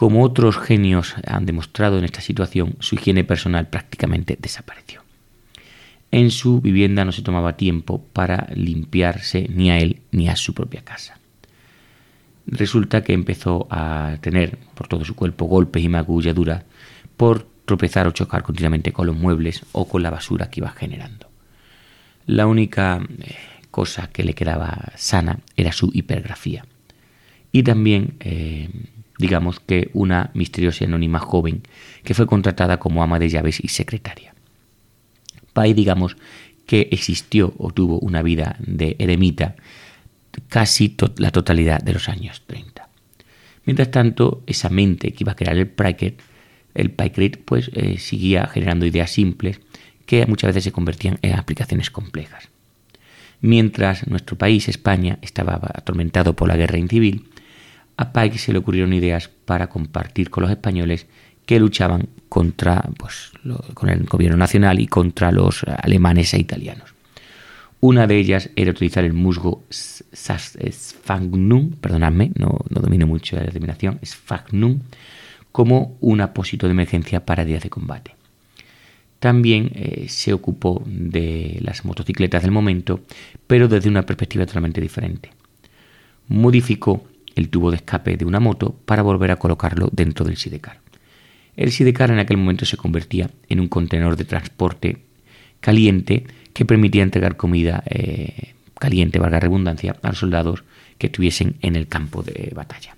Como 0.00 0.24
otros 0.24 0.56
genios 0.56 1.14
han 1.26 1.44
demostrado 1.44 1.98
en 1.98 2.06
esta 2.06 2.22
situación, 2.22 2.74
su 2.80 2.94
higiene 2.94 3.22
personal 3.22 3.68
prácticamente 3.68 4.38
desapareció. 4.40 5.02
En 6.10 6.30
su 6.30 6.62
vivienda 6.62 7.04
no 7.04 7.12
se 7.12 7.20
tomaba 7.20 7.58
tiempo 7.58 8.02
para 8.14 8.48
limpiarse 8.54 9.46
ni 9.52 9.70
a 9.70 9.76
él 9.76 10.00
ni 10.10 10.30
a 10.30 10.36
su 10.36 10.54
propia 10.54 10.80
casa. 10.80 11.18
Resulta 12.46 13.04
que 13.04 13.12
empezó 13.12 13.66
a 13.68 14.16
tener 14.22 14.56
por 14.74 14.88
todo 14.88 15.04
su 15.04 15.14
cuerpo 15.14 15.44
golpes 15.44 15.84
y 15.84 15.90
magulladuras 15.90 16.64
por 17.18 17.46
tropezar 17.66 18.06
o 18.06 18.12
chocar 18.12 18.42
continuamente 18.42 18.94
con 18.94 19.06
los 19.06 19.16
muebles 19.16 19.66
o 19.72 19.86
con 19.86 20.02
la 20.02 20.08
basura 20.08 20.48
que 20.48 20.60
iba 20.60 20.70
generando. 20.70 21.28
La 22.24 22.46
única 22.46 23.06
eh, 23.18 23.34
cosa 23.70 24.08
que 24.10 24.24
le 24.24 24.32
quedaba 24.32 24.92
sana 24.96 25.40
era 25.58 25.72
su 25.72 25.90
hipergrafía. 25.92 26.64
Y 27.52 27.64
también, 27.64 28.14
eh, 28.20 28.70
digamos 29.20 29.60
que 29.60 29.90
una 29.92 30.30
misteriosa 30.34 30.84
y 30.84 30.86
anónima 30.86 31.18
joven 31.18 31.62
que 32.02 32.14
fue 32.14 32.26
contratada 32.26 32.78
como 32.78 33.02
ama 33.02 33.18
de 33.18 33.28
llaves 33.28 33.60
y 33.62 33.68
secretaria. 33.68 34.34
Pai, 35.52 35.74
digamos, 35.74 36.16
que 36.66 36.88
existió 36.90 37.54
o 37.58 37.72
tuvo 37.72 37.98
una 37.98 38.22
vida 38.22 38.56
de 38.60 38.96
eremita 38.98 39.56
casi 40.48 40.96
la 41.16 41.30
totalidad 41.30 41.80
de 41.80 41.92
los 41.92 42.08
años 42.08 42.42
30. 42.46 42.88
Mientras 43.64 43.90
tanto, 43.90 44.42
esa 44.46 44.68
mente 44.68 45.12
que 45.12 45.24
iba 45.24 45.32
a 45.32 45.36
crear 45.36 45.56
el 45.56 45.68
Pryket, 45.68 46.20
el 46.74 46.90
pues 47.44 47.70
eh, 47.74 47.98
seguía 47.98 48.46
generando 48.46 48.86
ideas 48.86 49.10
simples 49.10 49.60
que 50.06 50.26
muchas 50.26 50.48
veces 50.48 50.64
se 50.64 50.72
convertían 50.72 51.18
en 51.22 51.34
aplicaciones 51.34 51.90
complejas. 51.90 52.48
Mientras 53.40 54.06
nuestro 54.06 54.36
país, 54.36 54.68
España, 54.68 55.18
estaba 55.22 55.60
atormentado 55.74 56.36
por 56.36 56.48
la 56.48 56.56
guerra 56.56 56.78
civil, 56.88 57.24
a 58.00 58.14
Pike 58.14 58.38
se 58.38 58.54
le 58.54 58.60
ocurrieron 58.60 58.94
ideas 58.94 59.28
para 59.28 59.66
compartir 59.66 60.30
con 60.30 60.40
los 60.40 60.50
españoles 60.50 61.06
que 61.44 61.60
luchaban 61.60 62.08
contra 62.30 62.82
pues, 62.96 63.30
con 63.74 63.90
el 63.90 64.04
gobierno 64.04 64.38
nacional 64.38 64.80
y 64.80 64.86
contra 64.86 65.30
los 65.30 65.64
alemanes 65.64 66.32
e 66.32 66.38
italianos. 66.38 66.94
Una 67.80 68.06
de 68.06 68.16
ellas 68.16 68.48
era 68.56 68.70
utilizar 68.70 69.04
el 69.04 69.12
musgo 69.12 69.64
Sfagnum, 69.70 71.72
perdonadme, 71.72 72.32
no, 72.38 72.60
no 72.70 72.80
domino 72.80 73.06
mucho 73.06 73.36
la 73.36 73.42
determinación, 73.42 74.00
Sfagnum, 74.02 74.80
como 75.52 75.98
un 76.00 76.22
apósito 76.22 76.66
de 76.66 76.72
emergencia 76.72 77.26
para 77.26 77.44
días 77.44 77.62
de 77.62 77.68
combate. 77.68 78.14
También 79.18 79.72
eh, 79.74 80.06
se 80.08 80.32
ocupó 80.32 80.82
de 80.86 81.58
las 81.60 81.84
motocicletas 81.84 82.44
del 82.44 82.50
momento, 82.50 83.00
pero 83.46 83.68
desde 83.68 83.90
una 83.90 84.06
perspectiva 84.06 84.46
totalmente 84.46 84.80
diferente. 84.80 85.32
Modificó 86.28 87.04
el 87.40 87.48
tubo 87.48 87.70
de 87.70 87.76
escape 87.76 88.16
de 88.16 88.24
una 88.24 88.40
moto 88.40 88.76
para 88.84 89.02
volver 89.02 89.30
a 89.30 89.36
colocarlo 89.36 89.88
dentro 89.92 90.24
del 90.24 90.36
sidecar. 90.36 90.80
El 91.56 91.72
sidecar 91.72 92.10
en 92.10 92.18
aquel 92.18 92.36
momento 92.36 92.64
se 92.64 92.76
convertía 92.76 93.30
en 93.48 93.60
un 93.60 93.68
contenedor 93.68 94.16
de 94.16 94.24
transporte 94.24 94.98
caliente 95.60 96.24
que 96.52 96.64
permitía 96.64 97.02
entregar 97.02 97.36
comida 97.36 97.82
eh, 97.86 98.54
caliente, 98.78 99.18
valga 99.18 99.40
redundancia, 99.40 99.96
a 100.02 100.08
los 100.08 100.18
soldados 100.18 100.64
que 100.98 101.08
estuviesen 101.08 101.56
en 101.60 101.76
el 101.76 101.86
campo 101.86 102.22
de 102.22 102.52
batalla. 102.54 102.96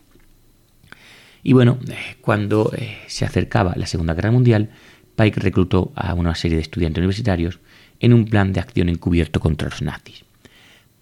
Y 1.42 1.54
bueno, 1.54 1.78
eh, 1.88 2.16
cuando 2.20 2.72
se 3.06 3.25
acercaba 3.25 3.75
la 3.76 3.87
Segunda 3.87 4.14
Guerra 4.14 4.30
Mundial, 4.30 4.70
Pike 5.16 5.40
reclutó 5.40 5.92
a 5.94 6.14
una 6.14 6.34
serie 6.34 6.56
de 6.56 6.62
estudiantes 6.62 7.00
universitarios 7.00 7.58
en 8.00 8.12
un 8.12 8.25
plan 8.25 8.52
de 8.52 8.61
acción 8.61 8.88
encubierto 8.88 9.40
contra 9.40 9.68
los 9.68 9.82
nazis. 9.82 10.25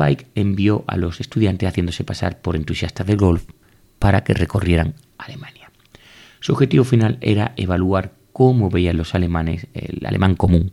Pike 0.00 0.28
envió 0.34 0.82
a 0.86 0.96
los 0.96 1.20
estudiantes 1.20 1.68
haciéndose 1.68 2.04
pasar 2.04 2.40
por 2.40 2.56
entusiastas 2.56 3.06
del 3.06 3.18
golf 3.18 3.44
para 3.98 4.24
que 4.24 4.32
recorrieran 4.32 4.94
Alemania. 5.18 5.70
Su 6.40 6.52
objetivo 6.52 6.84
final 6.84 7.18
era 7.20 7.52
evaluar 7.58 8.14
cómo 8.32 8.70
veían 8.70 8.96
los 8.96 9.14
alemanes, 9.14 9.66
el 9.74 10.06
alemán 10.06 10.36
común, 10.36 10.72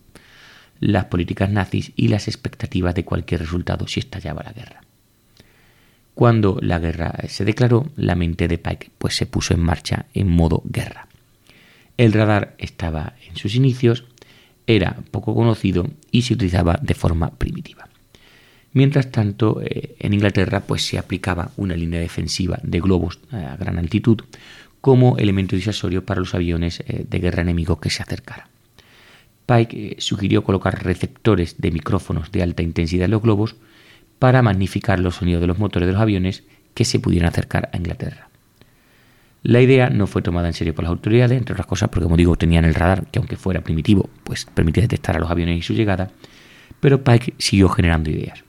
las 0.79 1.05
políticas 1.05 1.49
nazis 1.49 1.91
y 1.97 2.07
las 2.07 2.29
expectativas 2.29 2.95
de 2.95 3.03
cualquier 3.03 3.41
resultado 3.41 3.85
si 3.85 3.99
estallaba 3.99 4.43
la 4.43 4.53
guerra. 4.53 4.81
Cuando 6.13 6.57
la 6.61 6.79
guerra 6.79 7.13
se 7.27 7.43
declaró, 7.43 7.91
la 7.97 8.15
mente 8.15 8.47
de 8.47 8.57
Pike 8.57 8.91
pues, 8.97 9.17
se 9.17 9.25
puso 9.25 9.53
en 9.53 9.59
marcha 9.59 10.05
en 10.13 10.29
modo 10.29 10.63
guerra. 10.63 11.09
El 11.97 12.13
radar 12.13 12.55
estaba 12.59 13.15
en 13.27 13.35
sus 13.35 13.55
inicios, 13.55 14.05
era 14.67 14.95
poco 15.11 15.35
conocido 15.35 15.85
y 16.11 16.21
se 16.21 16.35
utilizaba 16.35 16.79
de 16.81 16.93
forma 16.93 17.31
primitiva. 17.31 17.89
Mientras 18.73 19.11
tanto, 19.11 19.61
eh, 19.61 19.95
en 19.99 20.13
Inglaterra 20.13 20.61
pues, 20.61 20.85
se 20.85 20.97
aplicaba 20.97 21.51
una 21.57 21.75
línea 21.75 21.99
defensiva 21.99 22.59
de 22.63 22.79
globos 22.79 23.19
a 23.31 23.55
gran 23.55 23.77
altitud 23.77 24.21
como 24.81 25.17
elemento 25.17 25.55
disuasorio 25.55 26.05
para 26.05 26.19
los 26.19 26.35
aviones 26.35 26.83
eh, 26.87 27.05
de 27.09 27.19
guerra 27.19 27.41
enemigos 27.41 27.79
que 27.79 27.89
se 27.89 28.03
acercaran. 28.03 28.47
Pike 29.45 29.77
eh, 29.77 29.95
sugirió 29.99 30.43
colocar 30.43 30.83
receptores 30.83 31.55
de 31.57 31.71
micrófonos 31.71 32.31
de 32.31 32.43
alta 32.43 32.63
intensidad 32.63 33.05
en 33.05 33.11
los 33.11 33.21
globos 33.21 33.55
para 34.19 34.41
magnificar 34.41 34.99
los 34.99 35.15
sonidos 35.15 35.41
de 35.41 35.47
los 35.47 35.59
motores 35.59 35.87
de 35.87 35.93
los 35.93 36.01
aviones 36.01 36.43
que 36.73 36.85
se 36.85 36.99
pudieran 36.99 37.29
acercar 37.29 37.69
a 37.73 37.77
Inglaterra. 37.77 38.29
La 39.43 39.61
idea 39.61 39.89
no 39.89 40.07
fue 40.07 40.21
tomada 40.21 40.47
en 40.47 40.53
serio 40.53 40.75
por 40.75 40.83
las 40.83 40.91
autoridades, 40.91 41.37
entre 41.37 41.53
otras 41.53 41.67
cosas 41.67 41.89
porque, 41.89 42.03
como 42.03 42.17
digo, 42.17 42.35
tenían 42.35 42.65
el 42.65 42.75
radar, 42.75 43.07
que 43.07 43.19
aunque 43.19 43.37
fuera 43.37 43.61
primitivo, 43.61 44.09
pues 44.23 44.45
permitía 44.45 44.83
detectar 44.83 45.15
a 45.15 45.19
los 45.19 45.31
aviones 45.31 45.57
y 45.57 45.61
su 45.61 45.73
llegada, 45.73 46.11
pero 46.79 47.03
Pike 47.03 47.33
siguió 47.37 47.69
generando 47.69 48.09
ideas. 48.09 48.43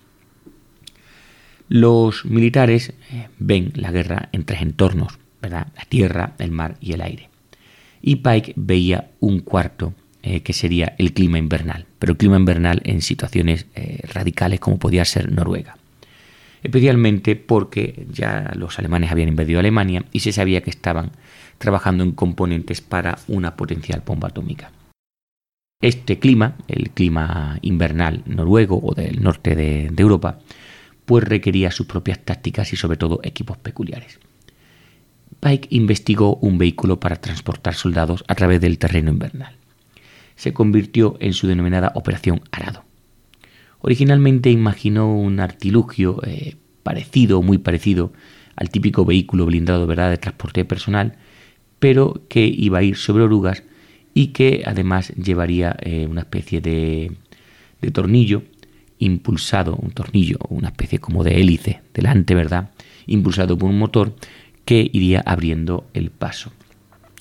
Los 1.69 2.25
militares 2.25 2.95
eh, 3.11 3.29
ven 3.39 3.73
la 3.75 3.91
guerra 3.91 4.29
en 4.33 4.45
tres 4.45 4.63
entornos, 4.63 5.19
¿verdad? 5.43 5.69
la 5.77 5.85
tierra, 5.85 6.35
el 6.39 6.51
mar 6.51 6.77
y 6.81 6.93
el 6.93 7.03
aire. 7.03 7.29
Y 8.01 8.17
Pike 8.17 8.55
veía 8.57 9.11
un 9.21 9.41
cuarto 9.41 9.95
eh, 10.23 10.41
que 10.41 10.53
sería 10.53 10.95
el 10.99 11.13
clima 11.13 11.39
invernal, 11.39 11.87
pero 11.99 12.13
el 12.13 12.19
clima 12.19 12.37
invernal 12.37 12.81
en 12.85 13.03
situaciones 13.03 13.67
eh, 13.75 14.01
radicales 14.13 14.61
como 14.61 14.79
podía 14.79 15.05
ser 15.05 15.31
Noruega 15.31 15.77
especialmente 16.63 17.37
porque 17.37 18.07
ya 18.11 18.53
los 18.55 18.79
alemanes 18.79 19.11
habían 19.11 19.29
invadido 19.29 19.61
Alemania 19.61 20.05
y 20.13 20.21
se 20.21 20.33
sabía 20.33 20.63
que 20.63 20.71
estaban 20.71 21.13
trabajando 21.59 22.05
en 22.05 22.13
componentes 22.13 22.81
para 22.81 23.19
una 23.29 23.57
potencial 23.57 24.03
bomba 24.05 24.29
atómica. 24.29 24.73
Este 25.81 26.19
clima, 26.19 26.57
el 26.67 26.91
clima 26.91 27.59
invernal 27.63 28.23
noruego 28.27 28.81
o 28.83 28.95
del 28.95 29.23
norte 29.23 29.55
de, 29.55 29.93
Europa, 29.97 30.41
pues 31.09 31.25
requería 31.25 31.71
sus 31.71 31.87
propias 31.87 32.19
tácticas 32.19 32.71
y 32.75 32.77
sobre 32.77 32.99
todo 32.99 33.21
equipos 33.23 33.57
peculiares. 33.57 34.21
Pike 35.41 35.69
investigó 35.71 36.37
un 36.37 36.59
vehículo 36.59 37.01
para 37.01 37.17
transportar 37.17 37.75
soldados 37.75 38.25
a 38.29 38.35
través 38.35 38.61
del 38.61 38.77
terreno 38.77 39.11
invernal. 39.11 39.57
Se 40.37 40.53
convirtió 40.53 41.17
en 41.21 41.33
su 41.33 41.47
denominada 41.47 41.93
Operación 41.95 42.43
Arado. 42.53 42.85
Originalmente 43.81 44.51
imaginó 44.51 45.11
un 45.17 45.41
artilugio 45.41 46.21
eh, 46.27 46.57
parecido, 46.83 47.41
muy 47.41 47.57
parecido 47.57 48.13
al 48.55 48.69
típico 48.69 49.07
vehículo 49.07 49.47
blindado 49.47 49.87
¿verdad? 49.87 50.11
de 50.11 50.19
transporte 50.19 50.67
personal, 50.67 51.17
pero 51.79 52.21
que 52.29 52.45
iba 52.45 52.81
a 52.81 52.83
ir 52.83 52.97
sobre 52.97 53.25
orugas 53.25 53.63
y 54.13 54.27
que 54.29 54.63
además 54.67 55.15
llevaría 55.15 55.75
eh, 55.81 56.07
una 56.07 56.21
especie 56.21 56.61
de, 56.61 57.13
de 57.81 57.91
tornillo 57.93 58.43
impulsado, 58.99 59.77
un 59.77 59.91
tornillo, 59.91 60.39
una 60.49 60.69
especie 60.69 60.99
como 60.99 61.25
de 61.25 61.41
hélice 61.41 61.81
delante, 61.95 62.35
¿verdad? 62.35 62.71
Impulsado 63.07 63.57
por 63.57 63.71
un 63.71 63.79
motor 63.79 64.15
que 64.65 64.89
iría 64.93 65.23
abriendo 65.25 65.89
el 65.95 66.11
paso. 66.11 66.53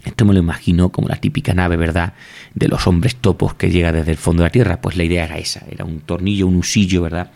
Esto 0.04 0.26
me 0.26 0.34
lo 0.34 0.40
imagino 0.40 0.90
como 0.90 1.10
la 1.10 1.18
típica 1.18 1.54
nave, 1.54 1.76
¿verdad? 1.76 2.14
De 2.54 2.68
los 2.68 2.88
hombres 2.88 3.16
topos 3.16 3.56
que 3.56 3.70
llega 3.70 3.92
desde 3.92 4.12
el 4.12 4.18
fondo 4.18 4.44
de 4.44 4.48
la 4.48 4.52
Tierra. 4.52 4.82
Pues 4.82 4.96
la 4.96 5.04
idea 5.04 5.26
era 5.26 5.38
esa, 5.38 5.66
era 5.70 5.86
un 5.86 6.00
tornillo, 6.02 6.48
un 6.48 6.56
usillo, 6.56 7.02
¿verdad? 7.02 7.32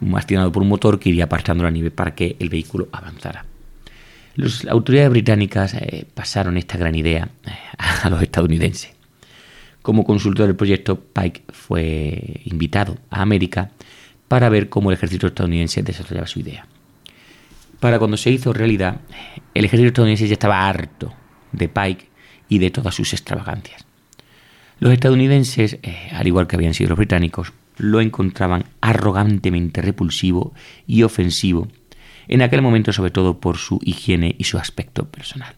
Mastinado 0.00 0.50
por 0.52 0.62
un 0.62 0.68
motor 0.68 0.98
que 0.98 1.10
iría 1.10 1.24
apartando 1.24 1.64
la 1.64 1.70
nieve 1.70 1.90
para 1.90 2.14
que 2.14 2.36
el 2.38 2.48
vehículo 2.48 2.88
avanzara. 2.92 3.44
Las 4.36 4.64
autoridades 4.66 5.10
británicas 5.10 5.74
eh, 5.74 6.06
pasaron 6.14 6.56
esta 6.56 6.78
gran 6.78 6.94
idea 6.94 7.28
eh, 7.44 7.50
a 7.78 8.08
los 8.08 8.22
estadounidenses. 8.22 8.97
Como 9.88 10.04
consultor 10.04 10.46
del 10.46 10.54
proyecto, 10.54 11.00
Pike 11.00 11.44
fue 11.48 12.42
invitado 12.44 12.98
a 13.08 13.22
América 13.22 13.70
para 14.28 14.50
ver 14.50 14.68
cómo 14.68 14.90
el 14.90 14.98
ejército 14.98 15.28
estadounidense 15.28 15.82
desarrollaba 15.82 16.26
su 16.26 16.40
idea. 16.40 16.66
Para 17.80 17.98
cuando 17.98 18.18
se 18.18 18.30
hizo 18.30 18.52
realidad, 18.52 19.00
el 19.54 19.64
ejército 19.64 19.86
estadounidense 19.86 20.28
ya 20.28 20.34
estaba 20.34 20.68
harto 20.68 21.14
de 21.52 21.70
Pike 21.70 22.06
y 22.50 22.58
de 22.58 22.70
todas 22.70 22.94
sus 22.96 23.14
extravagancias. 23.14 23.86
Los 24.78 24.92
estadounidenses, 24.92 25.78
eh, 25.82 26.10
al 26.12 26.26
igual 26.26 26.46
que 26.46 26.56
habían 26.56 26.74
sido 26.74 26.90
los 26.90 26.98
británicos, 26.98 27.54
lo 27.78 28.02
encontraban 28.02 28.66
arrogantemente 28.82 29.80
repulsivo 29.80 30.52
y 30.86 31.02
ofensivo, 31.02 31.66
en 32.26 32.42
aquel 32.42 32.60
momento 32.60 32.92
sobre 32.92 33.10
todo 33.10 33.40
por 33.40 33.56
su 33.56 33.80
higiene 33.82 34.34
y 34.36 34.44
su 34.44 34.58
aspecto 34.58 35.08
personal. 35.08 35.54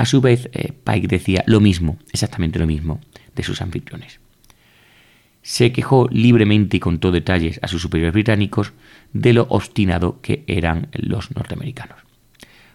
A 0.00 0.06
su 0.06 0.20
vez, 0.20 0.48
eh, 0.54 0.72
Pike 0.72 1.06
decía 1.06 1.44
lo 1.46 1.60
mismo, 1.60 1.98
exactamente 2.10 2.58
lo 2.58 2.66
mismo, 2.66 3.00
de 3.34 3.42
sus 3.42 3.60
anfitriones. 3.60 4.20
Se 5.42 5.72
quejó 5.72 6.08
libremente 6.10 6.76
y 6.76 6.80
contó 6.80 7.12
detalles 7.12 7.58
a 7.62 7.68
sus 7.68 7.82
superiores 7.82 8.12
británicos 8.12 8.72
de 9.12 9.32
lo 9.32 9.46
obstinado 9.48 10.20
que 10.20 10.44
eran 10.46 10.88
los 10.92 11.34
norteamericanos. 11.34 11.98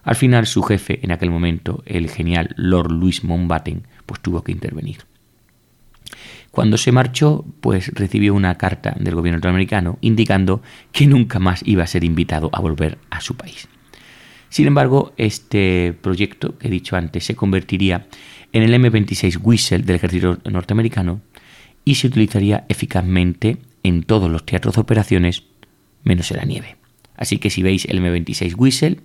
Al 0.03 0.15
final 0.15 0.45
su 0.45 0.61
jefe 0.63 0.99
en 1.03 1.11
aquel 1.11 1.31
momento, 1.31 1.83
el 1.85 2.09
genial 2.09 2.53
Lord 2.57 2.91
Louis 2.91 3.23
Mountbatten, 3.23 3.87
pues 4.05 4.21
tuvo 4.21 4.43
que 4.43 4.51
intervenir. 4.51 4.99
Cuando 6.51 6.77
se 6.77 6.91
marchó, 6.91 7.43
pues 7.59 7.91
recibió 7.93 8.33
una 8.33 8.55
carta 8.57 8.95
del 8.99 9.15
gobierno 9.15 9.37
norteamericano 9.37 9.97
indicando 10.01 10.61
que 10.91 11.05
nunca 11.05 11.39
más 11.39 11.61
iba 11.65 11.83
a 11.83 11.87
ser 11.87 12.03
invitado 12.03 12.49
a 12.53 12.61
volver 12.61 12.97
a 13.09 13.19
su 13.19 13.35
país. 13.35 13.67
Sin 14.49 14.67
embargo, 14.67 15.13
este 15.17 15.93
proyecto 16.01 16.57
que 16.57 16.67
he 16.67 16.71
dicho 16.71 16.95
antes 16.95 17.25
se 17.25 17.35
convertiría 17.35 18.07
en 18.55 18.63
el 18.63 18.73
M26 18.73 19.39
Whistle 19.43 19.79
del 19.79 19.97
ejército 19.97 20.37
norteamericano 20.49 21.19
y 21.83 21.95
se 21.95 22.07
utilizaría 22.07 22.65
eficazmente 22.69 23.57
en 23.83 24.03
todos 24.03 24.31
los 24.31 24.45
teatros 24.45 24.75
de 24.75 24.81
operaciones 24.81 25.43
menos 26.05 26.31
en 26.31 26.37
la 26.37 26.45
nieve. 26.45 26.77
Así 27.17 27.37
que 27.37 27.49
si 27.49 27.61
veis 27.63 27.83
el 27.83 27.99
M26 27.99 28.55
Whistle, 28.57 29.01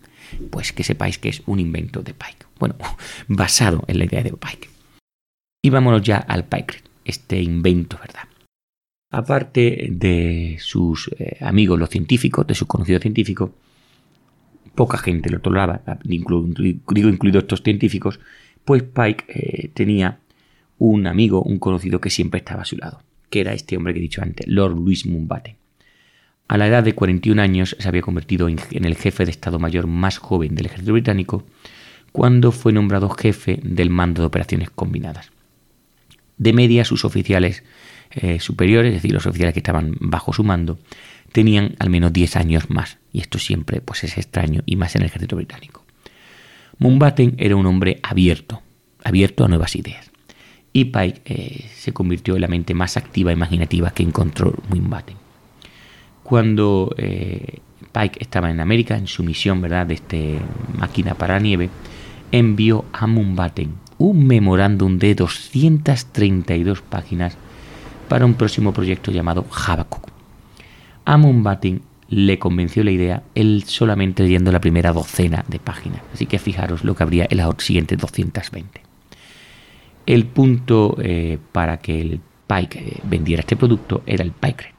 pues 0.51 0.73
que 0.73 0.85
sepáis 0.85 1.19
que 1.19 1.31
es 1.31 1.43
un 1.47 1.59
invento 1.59 2.01
de 2.01 2.15
Pike. 2.15 2.47
Bueno, 2.61 2.77
basado 3.29 3.83
en 3.89 3.99
la 3.99 4.05
idea 4.05 4.23
de 4.23 4.33
Pike. 4.33 4.69
Y 5.63 5.71
vámonos 5.71 6.03
ya 6.03 6.19
al 6.19 6.45
Pike, 6.45 6.85
este 7.05 7.43
invento, 7.43 7.99
¿verdad? 8.01 8.29
Aparte 9.11 9.89
de 9.91 10.59
sus 10.61 11.11
eh, 11.19 11.39
amigos, 11.41 11.77
los 11.77 11.91
científicos, 11.91 12.47
de 12.47 12.55
sus 12.55 12.69
conocidos 12.69 13.03
científicos, 13.03 13.51
poca 14.77 14.97
gente 14.97 15.29
lo 15.29 15.41
toleraba, 15.41 15.83
digo 16.05 16.47
incluido 16.47 17.41
estos 17.41 17.65
científicos, 17.65 18.21
pues 18.65 18.83
Pike 18.83 19.25
eh, 19.29 19.71
tenía 19.75 20.21
un 20.79 21.07
amigo, 21.07 21.43
un 21.43 21.59
conocido 21.59 22.01
que 22.01 22.11
siempre 22.11 22.39
estaba 22.39 22.63
a 22.63 22.65
su 22.65 22.77
lado, 22.77 23.03
que 23.29 23.41
era 23.41 23.53
este 23.53 23.77
hombre 23.77 23.93
que 23.93 24.01
he 24.01 24.03
dicho 24.03 24.23
antes, 24.23 24.47
Lord 24.49 24.75
Louis 24.75 25.07
Mountbatten. 25.07 25.57
A 26.49 26.57
la 26.57 26.67
edad 26.67 26.83
de 26.83 26.95
41 26.95 27.41
años 27.41 27.77
se 27.79 27.89
había 27.89 28.03
convertido 28.03 28.49
en, 28.49 28.59
el 28.73 28.97
jefe 28.97 29.25
de 29.25 29.31
Estado 29.31 29.61
Mayor 29.61 29.87
más 29.87 30.19
joven 30.19 30.57
del 30.57 30.67
ejército 30.67 30.93
británico 30.93 31.47
cuando 32.11 32.51
fue 32.51 32.73
nombrado 32.73 33.09
jefe 33.09 33.61
del 33.63 33.89
mando 33.89 34.23
de 34.23 34.27
operaciones 34.27 34.69
combinadas. 34.69 35.31
De 36.39 36.53
media, 36.53 36.85
sus 36.85 37.05
oficiales 37.05 37.63
eh, 38.11 38.41
superiores, 38.41 38.89
es 38.89 39.03
decir, 39.03 39.13
los 39.13 39.27
oficiales 39.27 39.55
que 39.55 39.61
estaban 39.61 39.95
bajo 40.01 40.33
su 40.33 40.43
mando, 40.43 40.81
tenían 41.31 41.77
al 41.79 41.91
menos 41.91 42.13
10 42.13 42.35
años 42.35 42.69
más, 42.69 42.99
y 43.13 43.21
esto 43.21 43.39
siempre 43.39 43.81
pues, 43.81 44.03
es 44.03 44.19
extraño, 44.19 44.63
y 44.67 44.75
más 44.75 44.97
en 44.97 45.03
el 45.03 45.07
ejército 45.07 45.37
británico. 45.37 45.85
Mountbatten 46.81 47.35
era 47.39 47.55
un 47.55 47.67
hombre 47.67 48.01
abierto, 48.03 48.61
abierto 49.05 49.45
a 49.45 49.49
nuevas 49.49 49.77
ideas, 49.77 50.11
y 50.73 50.87
Pike 50.87 51.23
eh, 51.25 51.71
se 51.73 51.93
convirtió 51.93 52.35
en 52.35 52.41
la 52.43 52.49
mente 52.49 52.75
más 52.75 52.97
activa 52.97 53.31
e 53.31 53.35
imaginativa 53.35 53.91
que 53.93 54.03
encontró 54.03 54.53
Mountbatten 54.69 55.21
cuando 56.31 56.95
eh, 56.97 57.59
Pike 57.91 58.21
estaba 58.21 58.53
en 58.53 58.61
América, 58.61 58.97
en 58.97 59.09
su 59.09 59.25
misión 59.25 59.61
¿verdad? 59.61 59.89
de 59.89 59.95
este 59.95 60.39
máquina 60.79 61.15
para 61.15 61.41
nieve, 61.41 61.71
envió 62.31 62.85
a 62.93 63.09
Mumbaten 63.09 63.75
un 63.99 64.29
memorándum 64.29 64.97
de 64.99 65.17
232 65.17 66.83
páginas 66.83 67.37
para 68.09 68.27
un 68.27 68.35
próximo 68.35 68.73
proyecto 68.73 69.11
llamado 69.11 69.45
Habakkuk. 69.51 70.07
A 71.05 71.17
Mumbaten 71.17 71.83
le 72.11 72.41
convenció 72.41 72.83
la 72.83 72.91
idea 72.91 73.23
él 73.37 73.63
solamente 73.67 74.25
leyendo 74.25 74.51
la 74.51 74.61
primera 74.61 74.93
docena 74.93 75.45
de 75.49 75.61
páginas, 75.61 76.03
así 76.13 76.27
que 76.27 76.39
fijaros 76.39 76.85
lo 76.85 76.95
que 76.95 77.05
habría 77.05 77.27
en 77.31 77.39
las 77.39 77.49
siguientes 77.59 77.97
220. 77.99 78.83
El 80.07 80.27
punto 80.27 80.97
eh, 81.01 81.39
para 81.53 81.79
que 81.79 82.01
el 82.01 82.21
Pike 82.49 82.79
eh, 82.79 83.01
vendiera 83.05 83.41
este 83.41 83.57
producto 83.57 84.03
era 84.07 84.25
el 84.25 84.33
Pike 84.33 84.75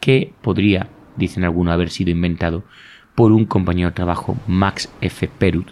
que 0.00 0.32
podría, 0.42 0.88
dicen 1.16 1.44
algunos, 1.44 1.72
haber 1.72 1.90
sido 1.90 2.10
inventado 2.10 2.64
por 3.14 3.32
un 3.32 3.44
compañero 3.44 3.90
de 3.90 3.94
trabajo, 3.94 4.36
Max 4.46 4.88
F. 5.00 5.28
Perut, 5.28 5.68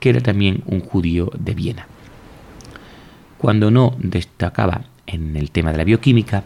que 0.00 0.10
era 0.10 0.20
también 0.20 0.62
un 0.66 0.80
judío 0.80 1.30
de 1.38 1.54
Viena. 1.54 1.86
Cuando 3.38 3.70
no 3.70 3.94
destacaba 3.98 4.84
en 5.06 5.36
el 5.36 5.50
tema 5.50 5.72
de 5.72 5.78
la 5.78 5.84
bioquímica, 5.84 6.44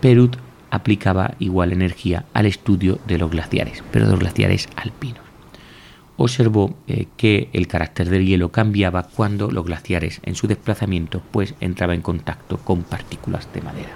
Perut 0.00 0.36
aplicaba 0.76 1.34
igual 1.38 1.72
energía 1.72 2.24
al 2.32 2.46
estudio 2.46 2.98
de 3.06 3.18
los 3.18 3.30
glaciares, 3.30 3.82
pero 3.90 4.06
de 4.06 4.12
los 4.12 4.20
glaciares 4.20 4.68
alpinos. 4.76 5.24
Observó 6.16 6.76
eh, 6.86 7.06
que 7.16 7.50
el 7.52 7.66
carácter 7.66 8.08
del 8.08 8.24
hielo 8.24 8.50
cambiaba 8.50 9.02
cuando 9.02 9.50
los 9.50 9.66
glaciares 9.66 10.20
en 10.22 10.34
su 10.34 10.46
desplazamiento 10.46 11.22
pues 11.30 11.54
entraba 11.60 11.94
en 11.94 12.00
contacto 12.00 12.58
con 12.58 12.84
partículas 12.84 13.48
de 13.52 13.60
madera. 13.60 13.90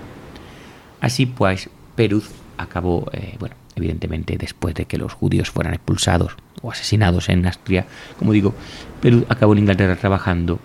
Así 1.01 1.25
pues, 1.27 1.71
Perut 1.95 2.25
acabó, 2.59 3.09
eh, 3.13 3.37
bueno, 3.39 3.55
evidentemente 3.75 4.37
después 4.37 4.75
de 4.75 4.85
que 4.85 4.99
los 4.99 5.15
judíos 5.15 5.51
fueran 5.51 5.73
expulsados 5.73 6.37
o 6.61 6.71
asesinados 6.71 7.31
en 7.31 7.47
Astria, 7.47 7.87
como 8.19 8.33
digo, 8.33 8.55
Perú 9.01 9.25
acabó 9.31 9.55
en 9.55 9.61
Inglaterra 9.61 9.97
trabajando 9.97 10.61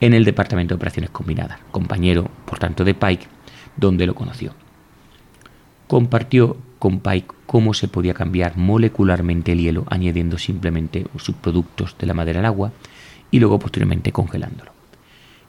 en 0.00 0.14
el 0.14 0.24
Departamento 0.24 0.74
de 0.74 0.76
Operaciones 0.76 1.10
Combinadas, 1.10 1.58
compañero, 1.70 2.30
por 2.46 2.58
tanto, 2.58 2.84
de 2.84 2.94
Pike, 2.94 3.26
donde 3.76 4.06
lo 4.06 4.14
conoció. 4.14 4.63
Compartió 5.94 6.56
con 6.80 6.98
Pike 6.98 7.28
cómo 7.46 7.72
se 7.72 7.86
podía 7.86 8.14
cambiar 8.14 8.56
molecularmente 8.56 9.52
el 9.52 9.60
hielo 9.60 9.84
añadiendo 9.88 10.38
simplemente 10.38 11.06
subproductos 11.18 11.96
de 11.96 12.08
la 12.08 12.14
madera 12.14 12.40
al 12.40 12.46
agua 12.46 12.72
y 13.30 13.38
luego 13.38 13.60
posteriormente 13.60 14.10
congelándolo. 14.10 14.72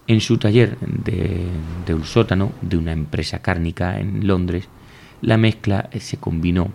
En 0.06 0.22
su 0.22 0.38
taller 0.38 0.78
de, 0.82 1.48
de 1.88 1.94
un 1.96 2.04
sótano 2.04 2.52
de 2.62 2.78
una 2.78 2.92
empresa 2.92 3.40
cárnica 3.40 4.00
en 4.00 4.28
Londres, 4.28 4.70
la 5.24 5.38
mezcla 5.38 5.90
se 6.00 6.18
combinó 6.18 6.72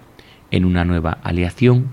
en 0.50 0.64
una 0.64 0.84
nueva 0.84 1.18
aleación 1.22 1.90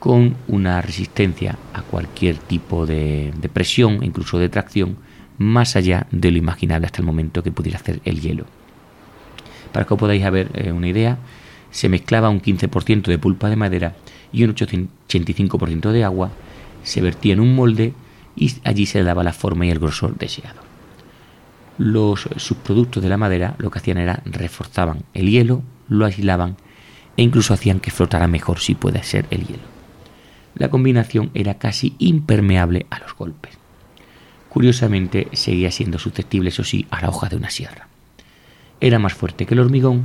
con 0.00 0.34
una 0.48 0.82
resistencia 0.82 1.56
a 1.74 1.82
cualquier 1.82 2.38
tipo 2.38 2.86
de, 2.86 3.32
presión, 3.52 4.02
incluso 4.02 4.40
de 4.40 4.48
tracción, 4.48 4.96
más 5.38 5.76
allá 5.76 6.08
de 6.10 6.32
lo 6.32 6.38
imaginable 6.38 6.86
hasta 6.86 7.02
el 7.02 7.06
momento 7.06 7.44
que 7.44 7.52
pudiera 7.52 7.78
hacer 7.78 8.00
el 8.04 8.20
hielo. 8.20 8.46
Para 9.74 9.86
que 9.86 9.94
os 9.94 9.98
podáis 9.98 10.22
ver 10.30 10.54
eh, 10.54 10.70
una 10.70 10.86
idea, 10.86 11.18
se 11.72 11.88
mezclaba 11.88 12.30
un 12.30 12.40
15% 12.40 13.10
de 13.10 13.18
pulpa 13.18 13.50
de 13.50 13.56
madera 13.56 13.96
y 14.32 14.44
un 14.44 14.54
85% 14.54 15.90
de 15.90 16.04
agua, 16.04 16.30
se 16.84 17.00
vertía 17.00 17.32
en 17.32 17.40
un 17.40 17.56
molde 17.56 17.92
y 18.36 18.54
allí 18.62 18.86
se 18.86 18.98
le 18.98 19.04
daba 19.04 19.24
la 19.24 19.32
forma 19.32 19.66
y 19.66 19.70
el 19.70 19.80
grosor 19.80 20.16
deseado. 20.16 20.62
Los 21.76 22.28
subproductos 22.36 23.02
de 23.02 23.08
la 23.08 23.16
madera 23.16 23.56
lo 23.58 23.72
que 23.72 23.80
hacían 23.80 23.98
era 23.98 24.22
reforzaban 24.24 25.02
el 25.12 25.28
hielo 25.28 25.64
lo 25.88 26.06
aislaban 26.06 26.56
e 27.16 27.22
incluso 27.24 27.52
hacían 27.52 27.80
que 27.80 27.90
flotara 27.90 28.28
mejor 28.28 28.60
si 28.60 28.76
puede 28.76 29.02
ser 29.02 29.26
el 29.32 29.44
hielo. 29.44 29.64
La 30.54 30.70
combinación 30.70 31.32
era 31.34 31.54
casi 31.54 31.96
impermeable 31.98 32.86
a 32.90 33.00
los 33.00 33.16
golpes. 33.16 33.58
Curiosamente 34.48 35.26
seguía 35.32 35.72
siendo 35.72 35.98
susceptible, 35.98 36.50
eso 36.50 36.62
sí, 36.62 36.86
a 36.90 37.02
la 37.02 37.08
hoja 37.08 37.28
de 37.28 37.34
una 37.34 37.50
sierra. 37.50 37.88
Era 38.84 38.98
más 38.98 39.14
fuerte 39.14 39.46
que 39.46 39.54
el 39.54 39.60
hormigón 39.60 40.04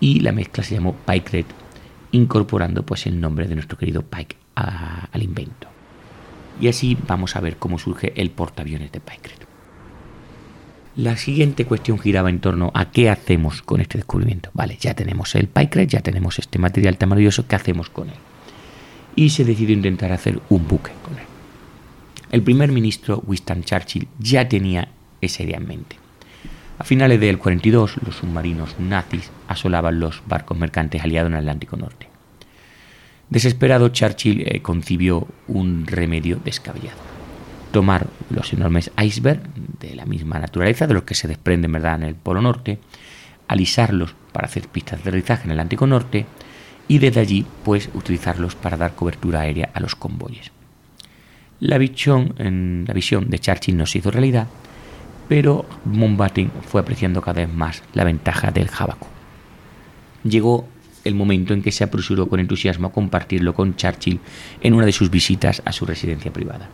y 0.00 0.18
la 0.18 0.32
mezcla 0.32 0.64
se 0.64 0.74
llamó 0.74 0.96
Pike 1.06 1.44
incorporando 2.10 2.84
pues 2.84 3.06
el 3.06 3.20
nombre 3.20 3.46
de 3.46 3.54
nuestro 3.54 3.78
querido 3.78 4.02
Pike 4.02 4.36
al 4.56 5.22
invento. 5.22 5.68
Y 6.60 6.66
así 6.66 6.98
vamos 7.06 7.36
a 7.36 7.40
ver 7.40 7.56
cómo 7.56 7.78
surge 7.78 8.12
el 8.20 8.30
portaaviones 8.30 8.90
de 8.90 8.98
Pike. 8.98 9.30
La 10.96 11.16
siguiente 11.16 11.66
cuestión 11.66 12.00
giraba 12.00 12.28
en 12.28 12.40
torno 12.40 12.72
a 12.74 12.90
qué 12.90 13.10
hacemos 13.10 13.62
con 13.62 13.80
este 13.80 13.98
descubrimiento. 13.98 14.50
Vale, 14.54 14.76
ya 14.80 14.94
tenemos 14.94 15.32
el 15.36 15.46
Pycret, 15.46 15.88
ya 15.88 16.00
tenemos 16.00 16.40
este 16.40 16.58
material 16.58 16.98
tan 16.98 17.10
maravilloso, 17.10 17.46
¿qué 17.46 17.54
hacemos 17.54 17.90
con 17.90 18.08
él? 18.08 18.16
Y 19.14 19.30
se 19.30 19.44
decidió 19.44 19.72
intentar 19.72 20.10
hacer 20.10 20.40
un 20.48 20.66
buque 20.66 20.90
con 21.04 21.16
él. 21.16 21.26
El 22.32 22.42
primer 22.42 22.72
ministro 22.72 23.22
Winston 23.24 23.62
Churchill 23.62 24.08
ya 24.18 24.48
tenía 24.48 24.88
esa 25.20 25.44
idea 25.44 25.58
en 25.58 25.68
mente. 25.68 26.05
A 26.78 26.84
finales 26.84 27.20
del 27.20 27.38
42, 27.38 27.96
los 28.04 28.16
submarinos 28.16 28.78
nazis 28.78 29.30
asolaban 29.48 29.98
los 29.98 30.22
barcos 30.26 30.58
mercantes 30.58 31.02
aliados 31.02 31.30
en 31.30 31.34
el 31.34 31.40
Atlántico 31.40 31.76
Norte. 31.76 32.08
Desesperado, 33.30 33.88
Churchill 33.88 34.42
eh, 34.46 34.60
concibió 34.60 35.26
un 35.48 35.86
remedio 35.86 36.38
descabellado. 36.44 36.98
Tomar 37.72 38.06
los 38.30 38.52
enormes 38.52 38.90
icebergs 39.02 39.48
de 39.80 39.96
la 39.96 40.04
misma 40.04 40.38
naturaleza, 40.38 40.86
de 40.86 40.94
los 40.94 41.04
que 41.04 41.14
se 41.14 41.28
desprenden 41.28 41.72
¿verdad? 41.72 41.96
en 41.96 42.02
el 42.04 42.14
Polo 42.14 42.42
Norte, 42.42 42.78
alisarlos 43.48 44.14
para 44.32 44.46
hacer 44.46 44.68
pistas 44.68 45.02
de 45.02 45.08
aterrizaje 45.08 45.44
en 45.44 45.52
el 45.52 45.58
Atlántico 45.58 45.86
Norte 45.86 46.26
y 46.88 46.98
desde 46.98 47.20
allí 47.20 47.46
pues 47.64 47.88
utilizarlos 47.94 48.54
para 48.54 48.76
dar 48.76 48.94
cobertura 48.94 49.40
aérea 49.40 49.70
a 49.72 49.80
los 49.80 49.96
convoyes. 49.96 50.52
La 51.58 51.78
visión, 51.78 52.34
en 52.38 52.84
la 52.86 52.92
visión 52.92 53.30
de 53.30 53.38
Churchill 53.38 53.76
no 53.76 53.86
se 53.86 53.98
hizo 53.98 54.10
realidad, 54.10 54.46
pero 55.28 55.66
Mountbatten 55.84 56.50
fue 56.62 56.80
apreciando 56.80 57.20
cada 57.20 57.44
vez 57.44 57.52
más 57.52 57.82
la 57.94 58.04
ventaja 58.04 58.50
del 58.50 58.68
Jabaco. 58.68 59.08
Llegó 60.24 60.68
el 61.04 61.14
momento 61.14 61.54
en 61.54 61.62
que 61.62 61.72
se 61.72 61.84
apresuró 61.84 62.28
con 62.28 62.40
entusiasmo 62.40 62.88
a 62.88 62.92
compartirlo 62.92 63.54
con 63.54 63.76
Churchill 63.76 64.20
en 64.60 64.74
una 64.74 64.86
de 64.86 64.92
sus 64.92 65.10
visitas 65.10 65.62
a 65.64 65.72
su 65.72 65.86
residencia 65.86 66.32
privada. 66.32 66.68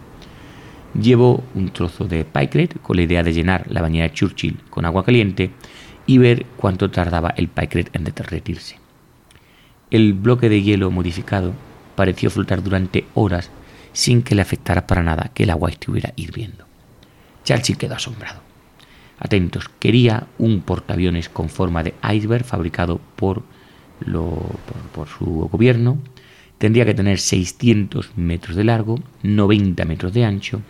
Llevó 0.99 1.43
un 1.55 1.71
trozo 1.71 2.05
de 2.05 2.25
picret 2.25 2.81
con 2.81 2.97
la 2.97 3.03
idea 3.03 3.23
de 3.23 3.33
llenar 3.33 3.65
la 3.71 3.83
bañera 3.83 4.09
de 4.09 4.15
Churchill 4.15 4.59
con 4.71 4.85
agua 4.85 5.05
caliente 5.05 5.51
y 6.07 6.19
ver 6.19 6.47
cuánto 6.57 6.91
tardaba 6.91 7.31
el 7.37 7.49
picret 7.49 7.95
en 7.95 8.05
derretirse. 8.05 8.79
El 9.91 10.15
bloque 10.15 10.49
de 10.49 10.63
hielo 10.63 10.91
modificado 10.91 11.53
pareció 11.95 12.31
flotar 12.31 12.63
durante 12.63 13.05
horas 13.15 13.51
sin 13.93 14.23
que 14.23 14.35
le 14.35 14.43
afectara 14.43 14.87
para 14.87 15.03
nada 15.03 15.31
que 15.35 15.43
el 15.43 15.51
agua 15.51 15.71
estuviera 15.71 16.13
hirviendo. 16.17 16.72
Churchill 17.45 17.77
quedó 17.77 17.95
asombrado. 17.95 18.41
Atentos, 19.19 19.71
quería 19.79 20.27
un 20.39 20.63
portaaviones 20.63 21.29
con 21.29 21.49
forma 21.49 21.83
de 21.83 21.95
iceberg 22.13 22.45
fabricado 22.45 23.01
por, 23.17 23.43
su 24.05 25.49
gobierno. 25.51 25.99
Tendría 26.59 26.85
que 26.85 26.95
tener 26.95 27.19
600 27.19 28.17
metros 28.17 28.57
de 28.57 28.65
largo, 28.65 28.99
90 29.23 29.85
metros 29.85 30.13
de 30.13 30.25
ancho, 30.25 30.61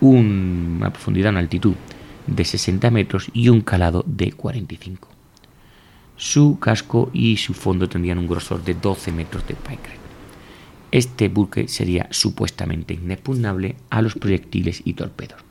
una 0.00 0.90
profundidad, 0.90 1.30
una 1.30 1.40
altitud 1.40 1.74
de 2.26 2.44
60 2.44 2.90
metros 2.90 3.30
y 3.32 3.48
un 3.48 3.60
calado 3.60 4.04
de 4.06 4.32
45. 4.32 5.08
Su 6.16 6.58
casco 6.58 7.10
y 7.14 7.38
su 7.38 7.54
fondo 7.54 7.88
tendrían 7.88 8.18
un 8.18 8.26
grosor 8.26 8.62
de 8.62 8.74
12 8.74 9.12
metros 9.12 9.46
de 9.46 9.54
picre. 9.54 9.94
Este 10.90 11.28
buque 11.28 11.68
sería 11.68 12.08
supuestamente 12.10 12.94
inexpugnable 12.94 13.76
a 13.88 14.02
los 14.02 14.14
proyectiles 14.14 14.82
y 14.84 14.94
torpedos 14.94 15.49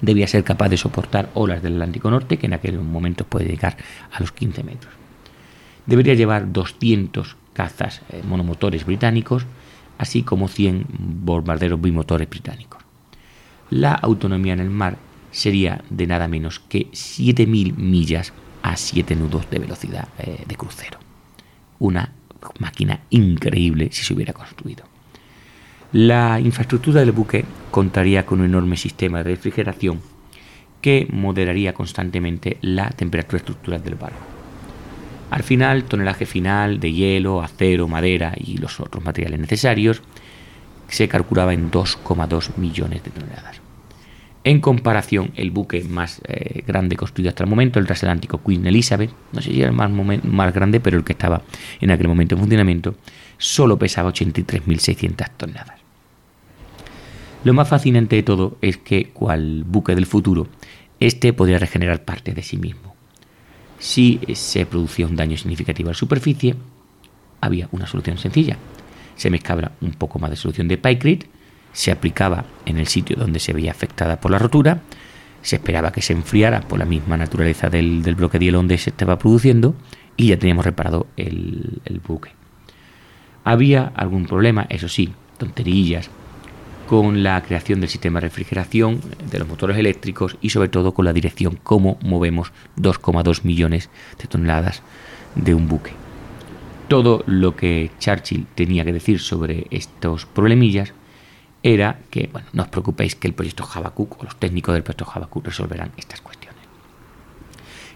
debía 0.00 0.26
ser 0.26 0.44
capaz 0.44 0.68
de 0.68 0.76
soportar 0.76 1.30
olas 1.34 1.62
del 1.62 1.74
Atlántico 1.74 2.10
Norte, 2.10 2.38
que 2.38 2.46
en 2.46 2.54
aquel 2.54 2.78
momento 2.78 3.24
puede 3.24 3.46
llegar 3.46 3.76
a 4.12 4.20
los 4.20 4.32
15 4.32 4.62
metros. 4.62 4.92
Debería 5.86 6.14
llevar 6.14 6.52
200 6.52 7.36
cazas 7.52 8.02
eh, 8.10 8.22
monomotores 8.26 8.84
británicos, 8.84 9.46
así 9.98 10.22
como 10.22 10.48
100 10.48 10.86
bombarderos 10.88 11.80
bimotores 11.80 12.28
británicos. 12.28 12.82
La 13.70 13.92
autonomía 13.92 14.52
en 14.52 14.60
el 14.60 14.70
mar 14.70 14.98
sería 15.30 15.82
de 15.90 16.06
nada 16.06 16.28
menos 16.28 16.60
que 16.60 16.90
7.000 16.90 17.74
millas 17.76 18.32
a 18.62 18.76
7 18.76 19.16
nudos 19.16 19.50
de 19.50 19.58
velocidad 19.58 20.08
eh, 20.18 20.44
de 20.46 20.56
crucero. 20.56 20.98
Una 21.78 22.12
máquina 22.58 23.00
increíble 23.10 23.88
si 23.92 24.04
se 24.04 24.14
hubiera 24.14 24.32
construido. 24.32 24.93
La 25.94 26.40
infraestructura 26.40 26.98
del 26.98 27.12
buque 27.12 27.44
contaría 27.70 28.26
con 28.26 28.40
un 28.40 28.46
enorme 28.46 28.76
sistema 28.76 29.18
de 29.18 29.30
refrigeración 29.30 30.00
que 30.80 31.06
moderaría 31.08 31.72
constantemente 31.72 32.56
la 32.62 32.90
temperatura 32.90 33.36
estructural 33.36 33.80
del 33.80 33.94
barco. 33.94 34.18
Al 35.30 35.44
final, 35.44 35.84
tonelaje 35.84 36.26
final 36.26 36.80
de 36.80 36.92
hielo, 36.92 37.42
acero, 37.42 37.86
madera 37.86 38.32
y 38.36 38.56
los 38.56 38.80
otros 38.80 39.04
materiales 39.04 39.38
necesarios 39.38 40.02
se 40.88 41.06
calculaba 41.06 41.54
en 41.54 41.70
2,2 41.70 42.56
millones 42.56 43.04
de 43.04 43.12
toneladas. 43.12 43.60
En 44.42 44.60
comparación, 44.60 45.30
el 45.36 45.52
buque 45.52 45.84
más 45.84 46.20
eh, 46.26 46.64
grande 46.66 46.96
construido 46.96 47.28
hasta 47.28 47.44
el 47.44 47.50
momento, 47.50 47.78
el 47.78 47.86
transatlántico 47.86 48.42
Queen 48.42 48.66
Elizabeth, 48.66 49.12
no 49.32 49.40
sé 49.40 49.52
si 49.52 49.60
era 49.60 49.70
el 49.70 49.76
más, 49.76 49.92
más 50.24 50.52
grande, 50.52 50.80
pero 50.80 50.98
el 50.98 51.04
que 51.04 51.12
estaba 51.12 51.42
en 51.80 51.92
aquel 51.92 52.08
momento 52.08 52.34
en 52.34 52.40
funcionamiento, 52.40 52.96
solo 53.38 53.78
pesaba 53.78 54.10
83.600 54.12 55.30
toneladas. 55.36 55.83
Lo 57.44 57.52
más 57.52 57.68
fascinante 57.68 58.16
de 58.16 58.22
todo 58.22 58.56
es 58.62 58.78
que, 58.78 59.10
cual 59.10 59.64
buque 59.66 59.94
del 59.94 60.06
futuro, 60.06 60.48
este 60.98 61.34
podría 61.34 61.58
regenerar 61.58 62.02
parte 62.02 62.32
de 62.32 62.42
sí 62.42 62.56
mismo. 62.56 62.96
Si 63.78 64.18
se 64.32 64.64
producía 64.64 65.06
un 65.06 65.14
daño 65.14 65.36
significativo 65.36 65.90
a 65.90 65.92
la 65.92 65.98
superficie, 65.98 66.54
había 67.42 67.68
una 67.70 67.86
solución 67.86 68.16
sencilla. 68.16 68.56
Se 69.16 69.28
mezclaba 69.28 69.72
un 69.82 69.92
poco 69.92 70.18
más 70.18 70.30
de 70.30 70.36
solución 70.36 70.68
de 70.68 70.78
Pycrete, 70.78 71.26
se 71.74 71.90
aplicaba 71.90 72.46
en 72.64 72.78
el 72.78 72.86
sitio 72.86 73.14
donde 73.16 73.40
se 73.40 73.52
veía 73.52 73.72
afectada 73.72 74.18
por 74.18 74.30
la 74.30 74.38
rotura, 74.38 74.80
se 75.42 75.56
esperaba 75.56 75.92
que 75.92 76.00
se 76.00 76.14
enfriara 76.14 76.62
por 76.62 76.78
la 76.78 76.86
misma 76.86 77.18
naturaleza 77.18 77.68
del, 77.68 78.00
bloque 78.14 78.38
de 78.38 78.46
hielo 78.46 78.58
donde 78.58 78.78
se 78.78 78.88
estaba 78.88 79.18
produciendo 79.18 79.74
y 80.16 80.28
ya 80.28 80.38
teníamos 80.38 80.64
reparado 80.64 81.08
el, 81.18 81.82
el 81.84 82.00
buque. 82.00 82.30
Había 83.44 83.92
algún 83.94 84.24
problema, 84.24 84.66
eso 84.70 84.88
sí, 84.88 85.12
tonterillas, 85.36 86.08
con 86.88 87.22
la 87.22 87.42
creación 87.42 87.80
del 87.80 87.88
sistema 87.88 88.20
de 88.20 88.26
refrigeración 88.26 89.00
de 89.30 89.38
los 89.38 89.48
motores 89.48 89.76
eléctricos 89.76 90.36
y 90.40 90.50
sobre 90.50 90.68
todo 90.68 90.92
con 90.92 91.04
la 91.04 91.12
dirección 91.12 91.58
cómo 91.62 91.98
movemos 92.02 92.52
2,2 92.76 93.44
millones 93.44 93.90
de 94.18 94.26
toneladas 94.26 94.82
de 95.34 95.54
un 95.54 95.68
buque. 95.68 95.92
Todo 96.88 97.24
lo 97.26 97.56
que 97.56 97.90
Churchill 97.98 98.46
tenía 98.54 98.84
que 98.84 98.92
decir 98.92 99.18
sobre 99.18 99.66
estos 99.70 100.26
problemillas 100.26 100.92
era 101.62 101.98
que, 102.10 102.28
bueno, 102.30 102.46
no 102.52 102.64
os 102.64 102.68
preocupéis 102.68 103.14
que 103.14 103.26
el 103.26 103.32
proyecto 103.32 103.64
Habakkuk 103.64 104.20
o 104.20 104.24
los 104.24 104.36
técnicos 104.36 104.74
del 104.74 104.82
proyecto 104.82 105.10
Habakkuk 105.10 105.46
resolverán 105.46 105.92
estas 105.96 106.20
cuestiones. 106.20 106.62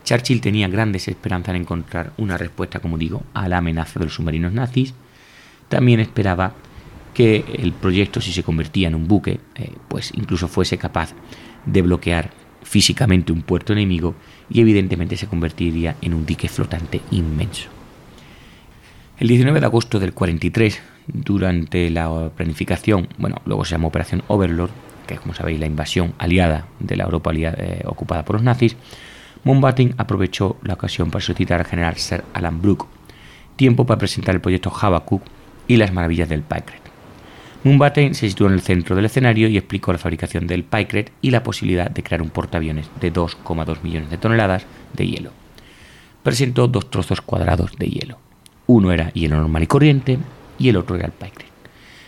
Churchill 0.04 0.40
tenía 0.40 0.68
grandes 0.68 1.06
esperanzas 1.06 1.54
en 1.54 1.62
encontrar 1.62 2.12
una 2.16 2.38
respuesta, 2.38 2.80
como 2.80 2.96
digo, 2.96 3.22
a 3.34 3.46
la 3.46 3.58
amenaza 3.58 3.98
de 3.98 4.06
los 4.06 4.14
submarinos 4.14 4.54
nazis. 4.54 4.94
También 5.68 6.00
esperaba 6.00 6.54
que 7.18 7.44
el 7.52 7.72
proyecto, 7.72 8.20
si 8.20 8.32
se 8.32 8.44
convertía 8.44 8.86
en 8.86 8.94
un 8.94 9.08
buque, 9.08 9.40
eh, 9.56 9.72
pues 9.88 10.12
incluso 10.14 10.46
fuese 10.46 10.78
capaz 10.78 11.14
de 11.66 11.82
bloquear 11.82 12.30
físicamente 12.62 13.32
un 13.32 13.42
puerto 13.42 13.72
enemigo 13.72 14.14
y 14.48 14.60
evidentemente 14.60 15.16
se 15.16 15.26
convertiría 15.26 15.96
en 16.00 16.14
un 16.14 16.24
dique 16.24 16.48
flotante 16.48 17.00
inmenso. 17.10 17.70
El 19.18 19.26
19 19.26 19.58
de 19.58 19.66
agosto 19.66 19.98
del 19.98 20.12
43, 20.12 20.80
durante 21.08 21.90
la 21.90 22.30
planificación, 22.36 23.08
bueno, 23.18 23.42
luego 23.46 23.64
se 23.64 23.72
llamó 23.72 23.88
Operación 23.88 24.22
Overlord, 24.28 24.70
que 25.08 25.14
es 25.14 25.20
como 25.20 25.34
sabéis 25.34 25.58
la 25.58 25.66
invasión 25.66 26.14
aliada 26.18 26.68
de 26.78 26.96
la 26.96 27.02
Europa 27.02 27.32
eh, 27.34 27.82
ocupada 27.86 28.24
por 28.24 28.36
los 28.36 28.44
nazis, 28.44 28.76
Mountbatten 29.42 29.96
aprovechó 29.98 30.56
la 30.62 30.74
ocasión 30.74 31.10
para 31.10 31.24
solicitar 31.24 31.58
al 31.58 31.66
general 31.66 31.96
Sir 31.96 32.22
Alan 32.32 32.62
Brooke 32.62 32.86
tiempo 33.56 33.86
para 33.86 33.98
presentar 33.98 34.36
el 34.36 34.40
proyecto 34.40 34.72
Habakkuk 34.72 35.24
y 35.66 35.78
las 35.78 35.92
maravillas 35.92 36.28
del 36.28 36.42
Packard. 36.42 36.87
Mumbaten 37.64 38.14
se 38.14 38.28
situó 38.28 38.46
en 38.46 38.52
el 38.52 38.60
centro 38.60 38.94
del 38.94 39.06
escenario 39.06 39.48
y 39.48 39.56
explicó 39.56 39.92
la 39.92 39.98
fabricación 39.98 40.46
del 40.46 40.64
Picret 40.64 41.12
y 41.20 41.30
la 41.30 41.42
posibilidad 41.42 41.90
de 41.90 42.02
crear 42.02 42.22
un 42.22 42.30
portaaviones 42.30 42.88
de 43.00 43.12
2,2 43.12 43.82
millones 43.82 44.10
de 44.10 44.18
toneladas 44.18 44.64
de 44.94 45.06
hielo. 45.06 45.32
Presentó 46.22 46.68
dos 46.68 46.90
trozos 46.90 47.20
cuadrados 47.20 47.72
de 47.76 47.88
hielo. 47.88 48.18
Uno 48.66 48.92
era 48.92 49.10
hielo 49.12 49.36
normal 49.36 49.64
y 49.64 49.66
corriente 49.66 50.18
y 50.58 50.68
el 50.68 50.76
otro 50.76 50.96
era 50.96 51.06
el 51.06 51.12
Picret. 51.12 51.48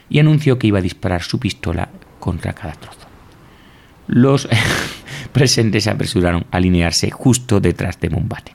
Y 0.09 0.19
anunció 0.19 0.59
que 0.59 0.69
iba 0.69 0.79
a 0.79 0.83
disparar 0.83 1.23
su 1.23 1.41
pistola 1.41 1.89
contra 2.21 2.53
cada 2.53 2.75
trozo. 2.75 3.07
Los 4.07 4.49
presentes 5.33 5.85
se 5.85 5.91
apresuraron 5.91 6.47
a 6.51 6.59
alinearse 6.59 7.11
justo 7.11 7.61
detrás 7.61 7.99
de 8.01 8.11
Mumbaten. 8.11 8.55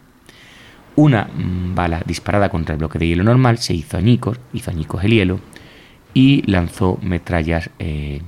Una 0.97 1.29
bala 1.33 2.01
disparada 2.05 2.47
contra 2.47 2.73
el 2.73 2.79
bloque 2.79 2.99
de 2.99 3.07
hielo 3.07 3.23
normal 3.23 3.57
se 3.57 3.73
hizo 3.73 3.97
añicos, 3.97 4.39
hizo 4.53 4.71
añicos 4.71 5.03
el 5.03 5.11
hielo, 5.11 5.39
y 6.15 6.49
lanzó 6.49 6.97
metrallas 7.03 7.69
eh, 7.77 8.21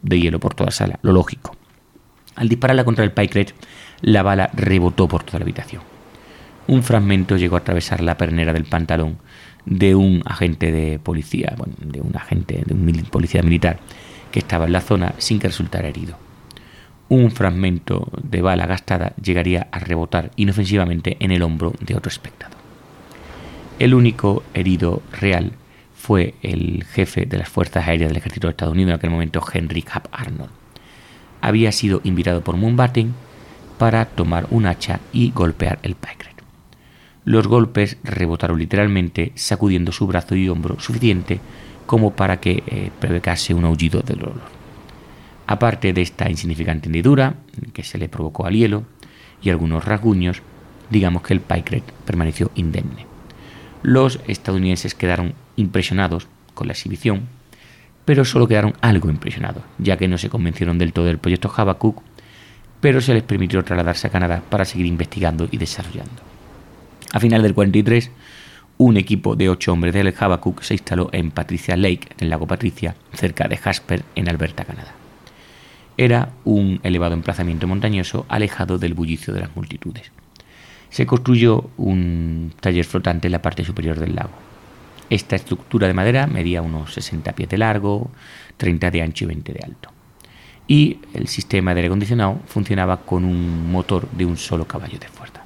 de 0.00 0.20
hielo 0.20 0.40
por 0.40 0.54
toda 0.54 0.68
la 0.68 0.72
sala, 0.72 0.98
lo 1.02 1.12
lógico. 1.12 1.54
Al 2.36 2.48
dispararla 2.48 2.84
contra 2.84 3.04
el 3.04 3.10
Picret, 3.10 3.52
la 4.00 4.22
bala 4.22 4.48
rebotó 4.54 5.08
por 5.08 5.24
toda 5.24 5.40
la 5.40 5.44
habitación. 5.44 5.82
Un 6.68 6.82
fragmento 6.82 7.36
llegó 7.36 7.56
a 7.56 7.58
atravesar 7.58 8.00
la 8.00 8.16
pernera 8.16 8.52
del 8.52 8.64
pantalón 8.64 9.18
de 9.66 9.94
un 9.96 10.22
agente 10.24 10.70
de 10.70 10.98
policía, 11.00 11.54
bueno, 11.58 11.74
de 11.80 12.00
un 12.00 12.16
agente 12.16 12.62
de 12.64 12.74
un 12.74 12.86
policía 13.10 13.42
militar 13.42 13.80
que 14.30 14.38
estaba 14.38 14.66
en 14.66 14.72
la 14.72 14.80
zona 14.80 15.14
sin 15.18 15.40
que 15.40 15.48
resultara 15.48 15.88
herido. 15.88 16.16
Un 17.08 17.32
fragmento 17.32 18.08
de 18.22 18.40
bala 18.40 18.66
gastada 18.66 19.14
llegaría 19.22 19.66
a 19.72 19.80
rebotar 19.80 20.30
inofensivamente 20.36 21.16
en 21.18 21.32
el 21.32 21.42
hombro 21.42 21.74
de 21.80 21.96
otro 21.96 22.08
espectador. 22.08 22.56
El 23.80 23.94
único 23.94 24.44
herido 24.54 25.02
real 25.12 25.52
fue 26.02 26.34
el 26.42 26.82
jefe 26.82 27.26
de 27.26 27.38
las 27.38 27.48
Fuerzas 27.48 27.86
Aéreas 27.86 28.10
del 28.10 28.16
Ejército 28.16 28.48
de 28.48 28.50
Estados 28.50 28.74
Unidos 28.74 28.90
en 28.90 28.96
aquel 28.96 29.10
momento, 29.10 29.40
Henry 29.52 29.84
Hap 29.92 30.08
Arnold. 30.10 30.50
Había 31.40 31.70
sido 31.70 32.00
invitado 32.02 32.42
por 32.42 32.56
Mountbatten 32.56 33.14
para 33.78 34.06
tomar 34.06 34.48
un 34.50 34.66
hacha 34.66 34.98
y 35.12 35.30
golpear 35.30 35.78
el 35.84 35.94
Picret. 35.94 36.34
Los 37.24 37.46
golpes 37.46 37.98
rebotaron 38.02 38.58
literalmente, 38.58 39.30
sacudiendo 39.36 39.92
su 39.92 40.08
brazo 40.08 40.34
y 40.34 40.48
hombro 40.48 40.80
suficiente 40.80 41.38
como 41.86 42.16
para 42.16 42.40
que 42.40 42.64
eh, 42.66 43.54
un 43.54 43.64
aullido 43.64 44.00
de 44.00 44.14
dolor. 44.16 44.40
Aparte 45.46 45.92
de 45.92 46.02
esta 46.02 46.28
insignificante 46.28 46.88
hendidura 46.88 47.36
que 47.72 47.84
se 47.84 47.98
le 47.98 48.08
provocó 48.08 48.44
al 48.46 48.54
hielo 48.54 48.82
y 49.40 49.50
algunos 49.50 49.84
rasguños, 49.84 50.42
digamos 50.90 51.22
que 51.22 51.34
el 51.34 51.40
Picret 51.40 51.84
permaneció 52.04 52.50
indemne. 52.56 53.06
Los 53.82 54.18
estadounidenses 54.26 54.96
quedaron 54.96 55.34
impresionados 55.56 56.28
con 56.54 56.66
la 56.66 56.72
exhibición, 56.72 57.28
pero 58.04 58.24
solo 58.24 58.48
quedaron 58.48 58.74
algo 58.80 59.10
impresionados, 59.10 59.62
ya 59.78 59.96
que 59.96 60.08
no 60.08 60.18
se 60.18 60.28
convencieron 60.28 60.78
del 60.78 60.92
todo 60.92 61.06
del 61.06 61.18
proyecto 61.18 61.52
Habakkuk, 61.54 62.02
pero 62.80 63.00
se 63.00 63.14
les 63.14 63.22
permitió 63.22 63.62
trasladarse 63.62 64.08
a 64.08 64.10
Canadá 64.10 64.42
para 64.48 64.64
seguir 64.64 64.86
investigando 64.86 65.48
y 65.50 65.56
desarrollando. 65.56 66.20
A 67.12 67.20
final 67.20 67.42
del 67.42 67.54
43, 67.54 68.10
un 68.78 68.96
equipo 68.96 69.36
de 69.36 69.48
ocho 69.48 69.72
hombres 69.72 69.94
del 69.94 70.12
Habakkuk 70.18 70.62
se 70.62 70.74
instaló 70.74 71.08
en 71.12 71.30
Patricia 71.30 71.76
Lake, 71.76 72.08
en 72.10 72.24
el 72.24 72.30
lago 72.30 72.46
Patricia, 72.46 72.96
cerca 73.12 73.46
de 73.46 73.56
Jasper, 73.56 74.02
en 74.16 74.28
Alberta, 74.28 74.64
Canadá. 74.64 74.92
Era 75.96 76.30
un 76.44 76.80
elevado 76.82 77.14
emplazamiento 77.14 77.68
montañoso 77.68 78.26
alejado 78.28 78.78
del 78.78 78.94
bullicio 78.94 79.32
de 79.32 79.40
las 79.40 79.54
multitudes. 79.54 80.10
Se 80.88 81.06
construyó 81.06 81.70
un 81.76 82.52
taller 82.60 82.84
flotante 82.84 83.28
en 83.28 83.32
la 83.32 83.42
parte 83.42 83.64
superior 83.64 84.00
del 84.00 84.16
lago. 84.16 84.32
Esta 85.12 85.36
estructura 85.36 85.86
de 85.86 85.92
madera 85.92 86.26
medía 86.26 86.62
unos 86.62 86.94
60 86.94 87.34
pies 87.34 87.46
de 87.50 87.58
largo, 87.58 88.10
30 88.56 88.90
de 88.90 89.02
ancho 89.02 89.24
y 89.24 89.26
20 89.26 89.52
de 89.52 89.60
alto. 89.62 89.90
Y 90.66 91.00
el 91.12 91.28
sistema 91.28 91.74
de 91.74 91.80
aire 91.80 91.88
acondicionado 91.88 92.40
funcionaba 92.46 93.02
con 93.02 93.26
un 93.26 93.70
motor 93.70 94.08
de 94.12 94.24
un 94.24 94.38
solo 94.38 94.66
caballo 94.66 94.98
de 94.98 95.08
fuerza. 95.08 95.44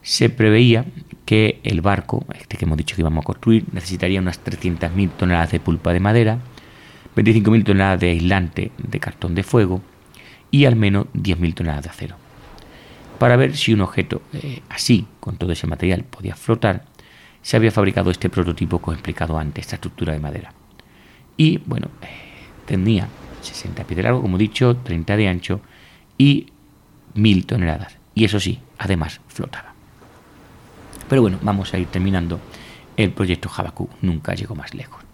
Se 0.00 0.30
preveía 0.30 0.86
que 1.26 1.60
el 1.64 1.82
barco, 1.82 2.24
este 2.34 2.56
que 2.56 2.64
hemos 2.64 2.78
dicho 2.78 2.96
que 2.96 3.02
íbamos 3.02 3.24
a 3.24 3.26
construir, 3.26 3.66
necesitaría 3.72 4.20
unas 4.20 4.42
300.000 4.42 5.10
toneladas 5.10 5.52
de 5.52 5.60
pulpa 5.60 5.92
de 5.92 6.00
madera, 6.00 6.38
25.000 7.14 7.62
toneladas 7.62 8.00
de 8.00 8.10
aislante 8.12 8.72
de 8.78 9.00
cartón 9.00 9.34
de 9.34 9.42
fuego 9.42 9.82
y 10.50 10.64
al 10.64 10.76
menos 10.76 11.08
10.000 11.12 11.52
toneladas 11.52 11.84
de 11.84 11.90
acero. 11.90 12.16
Para 13.18 13.36
ver 13.36 13.54
si 13.54 13.74
un 13.74 13.82
objeto 13.82 14.22
eh, 14.32 14.62
así, 14.70 15.06
con 15.20 15.36
todo 15.36 15.52
ese 15.52 15.66
material, 15.66 16.04
podía 16.04 16.34
flotar, 16.34 16.86
se 17.46 17.56
había 17.56 17.70
fabricado 17.70 18.10
este 18.10 18.28
prototipo 18.28 18.82
que 18.82 18.90
he 18.90 18.94
explicado 18.94 19.38
antes, 19.38 19.66
esta 19.66 19.76
estructura 19.76 20.12
de 20.12 20.18
madera. 20.18 20.52
Y 21.36 21.58
bueno, 21.58 21.86
tenía 22.64 23.06
60 23.40 23.84
pies 23.84 23.96
de 23.98 24.02
largo, 24.02 24.20
como 24.20 24.34
he 24.34 24.40
dicho, 24.40 24.74
30 24.78 25.16
de 25.16 25.28
ancho 25.28 25.60
y 26.18 26.48
1000 27.14 27.46
toneladas. 27.46 27.98
Y 28.16 28.24
eso 28.24 28.40
sí, 28.40 28.58
además 28.78 29.20
flotaba. 29.28 29.74
Pero 31.08 31.22
bueno, 31.22 31.38
vamos 31.40 31.72
a 31.72 31.78
ir 31.78 31.86
terminando. 31.86 32.40
El 32.96 33.12
proyecto 33.12 33.48
Habakkuk 33.56 33.92
nunca 34.02 34.34
llegó 34.34 34.56
más 34.56 34.74
lejos. 34.74 35.04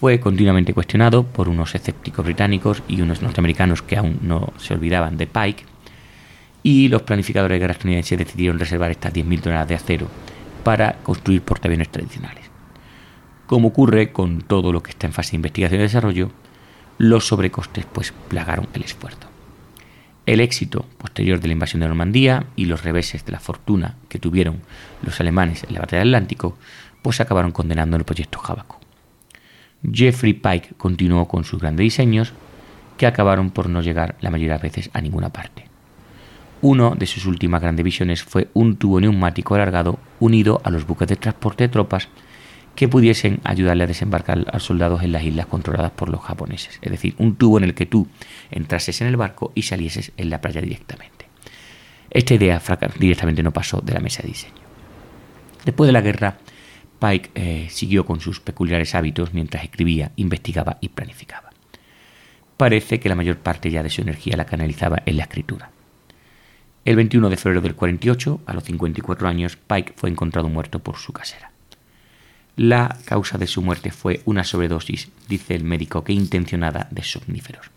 Fue 0.00 0.18
continuamente 0.18 0.72
cuestionado 0.72 1.24
por 1.24 1.50
unos 1.50 1.74
escépticos 1.74 2.24
británicos 2.24 2.82
y 2.88 3.02
unos 3.02 3.20
norteamericanos 3.20 3.82
que 3.82 3.98
aún 3.98 4.20
no 4.22 4.54
se 4.56 4.72
olvidaban 4.72 5.18
de 5.18 5.26
Pike. 5.26 5.66
Y 6.62 6.88
los 6.88 7.02
planificadores 7.02 7.56
de 7.56 7.58
guerra 7.58 7.72
estadounidenses 7.72 8.16
decidieron 8.16 8.58
reservar 8.58 8.90
estas 8.90 9.12
10.000 9.12 9.42
toneladas 9.42 9.68
de 9.68 9.74
acero 9.74 10.08
para 10.66 10.94
construir 11.04 11.42
portaaviones 11.42 11.90
tradicionales. 11.90 12.42
Como 13.46 13.68
ocurre 13.68 14.10
con 14.10 14.40
todo 14.40 14.72
lo 14.72 14.82
que 14.82 14.90
está 14.90 15.06
en 15.06 15.12
fase 15.12 15.30
de 15.30 15.36
investigación 15.36 15.78
y 15.78 15.84
desarrollo, 15.84 16.32
los 16.98 17.28
sobrecostes 17.28 17.86
pues 17.86 18.12
plagaron 18.26 18.66
el 18.74 18.82
esfuerzo. 18.82 19.28
El 20.26 20.40
éxito 20.40 20.84
posterior 20.98 21.38
de 21.38 21.46
la 21.46 21.52
invasión 21.52 21.82
de 21.82 21.86
Normandía 21.86 22.46
y 22.56 22.64
los 22.64 22.82
reveses 22.82 23.24
de 23.24 23.30
la 23.30 23.38
fortuna 23.38 23.94
que 24.08 24.18
tuvieron 24.18 24.60
los 25.02 25.20
alemanes 25.20 25.62
en 25.62 25.74
la 25.74 25.82
batalla 25.82 26.00
del 26.00 26.08
Atlántico 26.08 26.58
pues 27.00 27.20
acabaron 27.20 27.52
condenando 27.52 27.96
el 27.96 28.02
proyecto 28.02 28.40
Jabaco. 28.40 28.80
Jeffrey 29.88 30.32
Pike 30.32 30.74
continuó 30.76 31.28
con 31.28 31.44
sus 31.44 31.60
grandes 31.60 31.84
diseños 31.84 32.32
que 32.96 33.06
acabaron 33.06 33.50
por 33.50 33.68
no 33.68 33.82
llegar 33.82 34.16
la 34.20 34.30
mayoría 34.30 34.56
de 34.56 34.62
veces 34.62 34.90
a 34.94 35.00
ninguna 35.00 35.28
parte. 35.28 35.75
Uno 36.62 36.94
de 36.94 37.06
sus 37.06 37.26
últimas 37.26 37.60
grandes 37.60 37.84
visiones 37.84 38.22
fue 38.22 38.48
un 38.54 38.76
tubo 38.76 39.00
neumático 39.00 39.54
alargado 39.54 39.98
unido 40.20 40.60
a 40.64 40.70
los 40.70 40.86
buques 40.86 41.08
de 41.08 41.16
transporte 41.16 41.64
de 41.64 41.68
tropas 41.68 42.08
que 42.74 42.88
pudiesen 42.88 43.40
ayudarle 43.44 43.84
a 43.84 43.86
desembarcar 43.86 44.44
a 44.52 44.58
soldados 44.60 45.02
en 45.02 45.12
las 45.12 45.24
islas 45.24 45.46
controladas 45.46 45.92
por 45.92 46.08
los 46.08 46.20
japoneses. 46.20 46.78
Es 46.82 46.90
decir, 46.90 47.14
un 47.18 47.36
tubo 47.36 47.58
en 47.58 47.64
el 47.64 47.74
que 47.74 47.86
tú 47.86 48.06
entrases 48.50 49.00
en 49.00 49.08
el 49.08 49.16
barco 49.16 49.52
y 49.54 49.62
salieses 49.62 50.12
en 50.16 50.30
la 50.30 50.40
playa 50.40 50.60
directamente. 50.60 51.26
Esta 52.10 52.34
idea 52.34 52.62
directamente 52.98 53.42
no 53.42 53.52
pasó 53.52 53.80
de 53.80 53.92
la 53.92 54.00
mesa 54.00 54.22
de 54.22 54.28
diseño. 54.28 54.54
Después 55.64 55.88
de 55.88 55.92
la 55.92 56.00
guerra, 56.00 56.38
Pike 57.00 57.30
eh, 57.34 57.66
siguió 57.70 58.06
con 58.06 58.20
sus 58.20 58.40
peculiares 58.40 58.94
hábitos 58.94 59.34
mientras 59.34 59.64
escribía, 59.64 60.12
investigaba 60.16 60.78
y 60.80 60.90
planificaba. 60.90 61.50
Parece 62.56 63.00
que 63.00 63.08
la 63.08 63.16
mayor 63.16 63.38
parte 63.38 63.70
ya 63.70 63.82
de 63.82 63.90
su 63.90 64.00
energía 64.00 64.36
la 64.36 64.46
canalizaba 64.46 65.02
en 65.04 65.16
la 65.18 65.24
escritura. 65.24 65.70
El 66.86 66.94
21 66.94 67.30
de 67.30 67.36
febrero 67.36 67.62
del 67.62 67.74
48, 67.74 68.42
a 68.46 68.52
los 68.52 68.62
54 68.62 69.26
años, 69.26 69.56
Pike 69.56 69.94
fue 69.96 70.08
encontrado 70.08 70.48
muerto 70.48 70.78
por 70.78 70.98
su 70.98 71.12
casera. 71.12 71.50
La 72.54 72.96
causa 73.04 73.38
de 73.38 73.48
su 73.48 73.60
muerte 73.60 73.90
fue 73.90 74.22
una 74.24 74.44
sobredosis, 74.44 75.08
dice 75.28 75.56
el 75.56 75.64
médico, 75.64 76.04
que 76.04 76.12
intencionada 76.12 76.86
de 76.92 77.02
somníferos. 77.02 77.72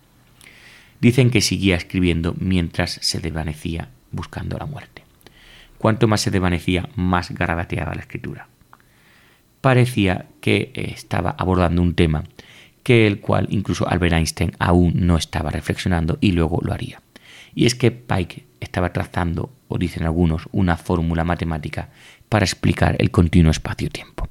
Dicen 1.02 1.32
que 1.32 1.42
seguía 1.42 1.76
escribiendo 1.76 2.36
mientras 2.38 3.00
se 3.02 3.20
desvanecía 3.20 3.90
buscando 4.12 4.60
la 4.60 4.68
muerte. 4.68 5.02
Cuanto 5.80 6.08
más 6.08 6.22
se 6.22 6.30
desvanecía, 6.30 6.88
más 6.96 7.32
garabateaba 7.32 7.96
la 7.96 8.02
escritura. 8.02 8.48
Parecía 9.60 10.28
que 10.40 10.72
estaba 10.76 11.32
abordando 11.32 11.82
un 11.82 11.96
tema 11.96 12.26
que 12.84 13.08
el 13.08 13.22
cual 13.22 13.48
incluso 13.50 13.90
Albert 13.90 14.14
Einstein 14.14 14.52
aún 14.60 14.94
no 14.98 15.18
estaba 15.18 15.50
reflexionando 15.50 16.20
y 16.22 16.34
luego 16.34 16.60
lo 16.62 16.74
haría. 16.74 17.02
Y 17.56 17.66
es 17.66 17.74
que 17.74 17.90
Pike 17.90 18.49
estaba 18.60 18.94
trazando, 18.94 19.52
o 19.68 19.78
dicen 19.78 20.04
algunos, 20.04 20.44
una 20.52 20.78
fórmula 20.78 21.24
matemática 21.24 21.90
para 22.28 22.46
explicar 22.46 22.96
el 23.00 23.12
continuo 23.12 23.52
espacio-tiempo. 23.52 24.28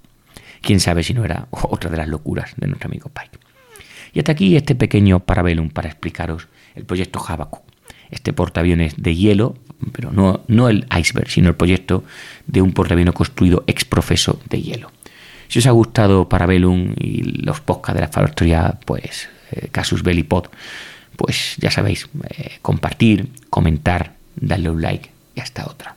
Quién 0.61 0.81
sabe 0.81 1.03
si 1.03 1.14
no 1.14 1.25
era 1.25 1.49
otra 1.51 1.91
de 1.91 1.97
las 1.97 2.09
locuras 2.09 2.53
de 2.57 2.67
nuestro 2.67 2.88
amigo 2.88 3.11
Pike. 3.11 3.38
Y 4.12 4.21
hasta 4.21 4.33
aquí 4.33 4.57
este 4.57 4.75
pequeño 4.75 5.21
parabellum 5.21 5.71
para 5.71 5.88
explicaros 5.88 6.49
el 6.75 6.85
proyecto 6.85 7.21
Habakkuk, 7.27 7.62
este 8.11 8.33
portaaviones 8.33 8.95
de 8.97 9.14
hielo, 9.14 9.57
pero 9.93 10.11
no, 10.11 10.41
no 10.49 10.69
el 10.69 10.87
iceberg, 10.99 11.31
sino 11.31 11.49
el 11.49 11.57
proyecto 11.57 12.05
de 12.47 12.62
un 12.62 12.73
portaaviones 12.73 13.14
construido 13.14 13.64
ex 13.67 13.85
profeso 13.85 14.41
de 14.49 14.62
hielo. 14.62 14.91
Si 15.49 15.61
os 15.61 15.67
ha 15.67 15.71
gustado 15.71 16.29
Parabellum 16.29 16.95
y 16.99 17.23
los 17.23 17.61
podcasts 17.61 17.95
de 17.95 18.01
la 18.01 18.09
factoría, 18.09 18.79
pues 18.85 19.29
eh, 19.51 19.69
Casus 19.73 20.03
Belli 20.03 20.23
Pod, 20.23 20.49
pues 21.17 21.57
ya 21.59 21.71
sabéis, 21.71 22.09
eh, 22.31 22.59
compartir, 22.61 23.31
comentar, 23.51 24.17
darle 24.40 24.70
un 24.70 24.83
like 24.83 25.11
y 25.35 25.40
hasta 25.40 25.66
otra. 25.66 25.96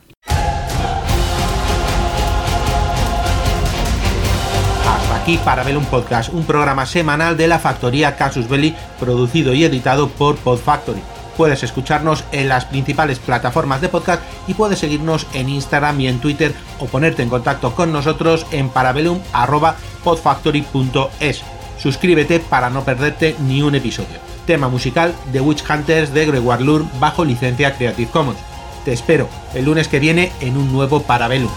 Hasta 4.86 5.16
aquí 5.16 5.38
para 5.44 5.62
ver 5.62 5.76
un 5.76 5.84
podcast, 5.86 6.32
un 6.32 6.44
programa 6.44 6.86
semanal 6.86 7.36
de 7.36 7.46
la 7.48 7.58
factoría 7.58 8.16
Casus 8.16 8.48
Belli, 8.48 8.74
producido 8.98 9.52
y 9.54 9.64
editado 9.64 10.08
por 10.08 10.36
Pod 10.36 10.58
Factory. 10.58 11.02
Puedes 11.36 11.62
escucharnos 11.62 12.24
en 12.32 12.48
las 12.48 12.64
principales 12.66 13.18
plataformas 13.18 13.80
de 13.80 13.88
podcast 13.88 14.22
y 14.46 14.52
puedes 14.54 14.78
seguirnos 14.78 15.26
en 15.32 15.48
Instagram 15.48 16.00
y 16.00 16.08
en 16.08 16.20
Twitter 16.20 16.52
o 16.78 16.86
ponerte 16.86 17.22
en 17.22 17.30
contacto 17.30 17.74
con 17.74 17.92
nosotros 17.92 18.46
en 18.52 18.68
parabellum.podfactory.es. 18.68 21.42
Suscríbete 21.78 22.40
para 22.40 22.68
no 22.68 22.84
perderte 22.84 23.34
ni 23.40 23.62
un 23.62 23.74
episodio 23.74 24.31
tema 24.46 24.68
musical 24.68 25.14
de 25.32 25.40
Witch 25.40 25.64
Hunters 25.68 26.12
de 26.12 26.26
Gregoire 26.26 26.64
Lourdes 26.64 26.88
bajo 27.00 27.24
licencia 27.24 27.74
Creative 27.74 28.10
Commons. 28.10 28.38
Te 28.84 28.92
espero 28.92 29.28
el 29.54 29.64
lunes 29.64 29.88
que 29.88 30.00
viene 30.00 30.32
en 30.40 30.56
un 30.56 30.72
nuevo 30.72 31.02
Parabellum. 31.02 31.50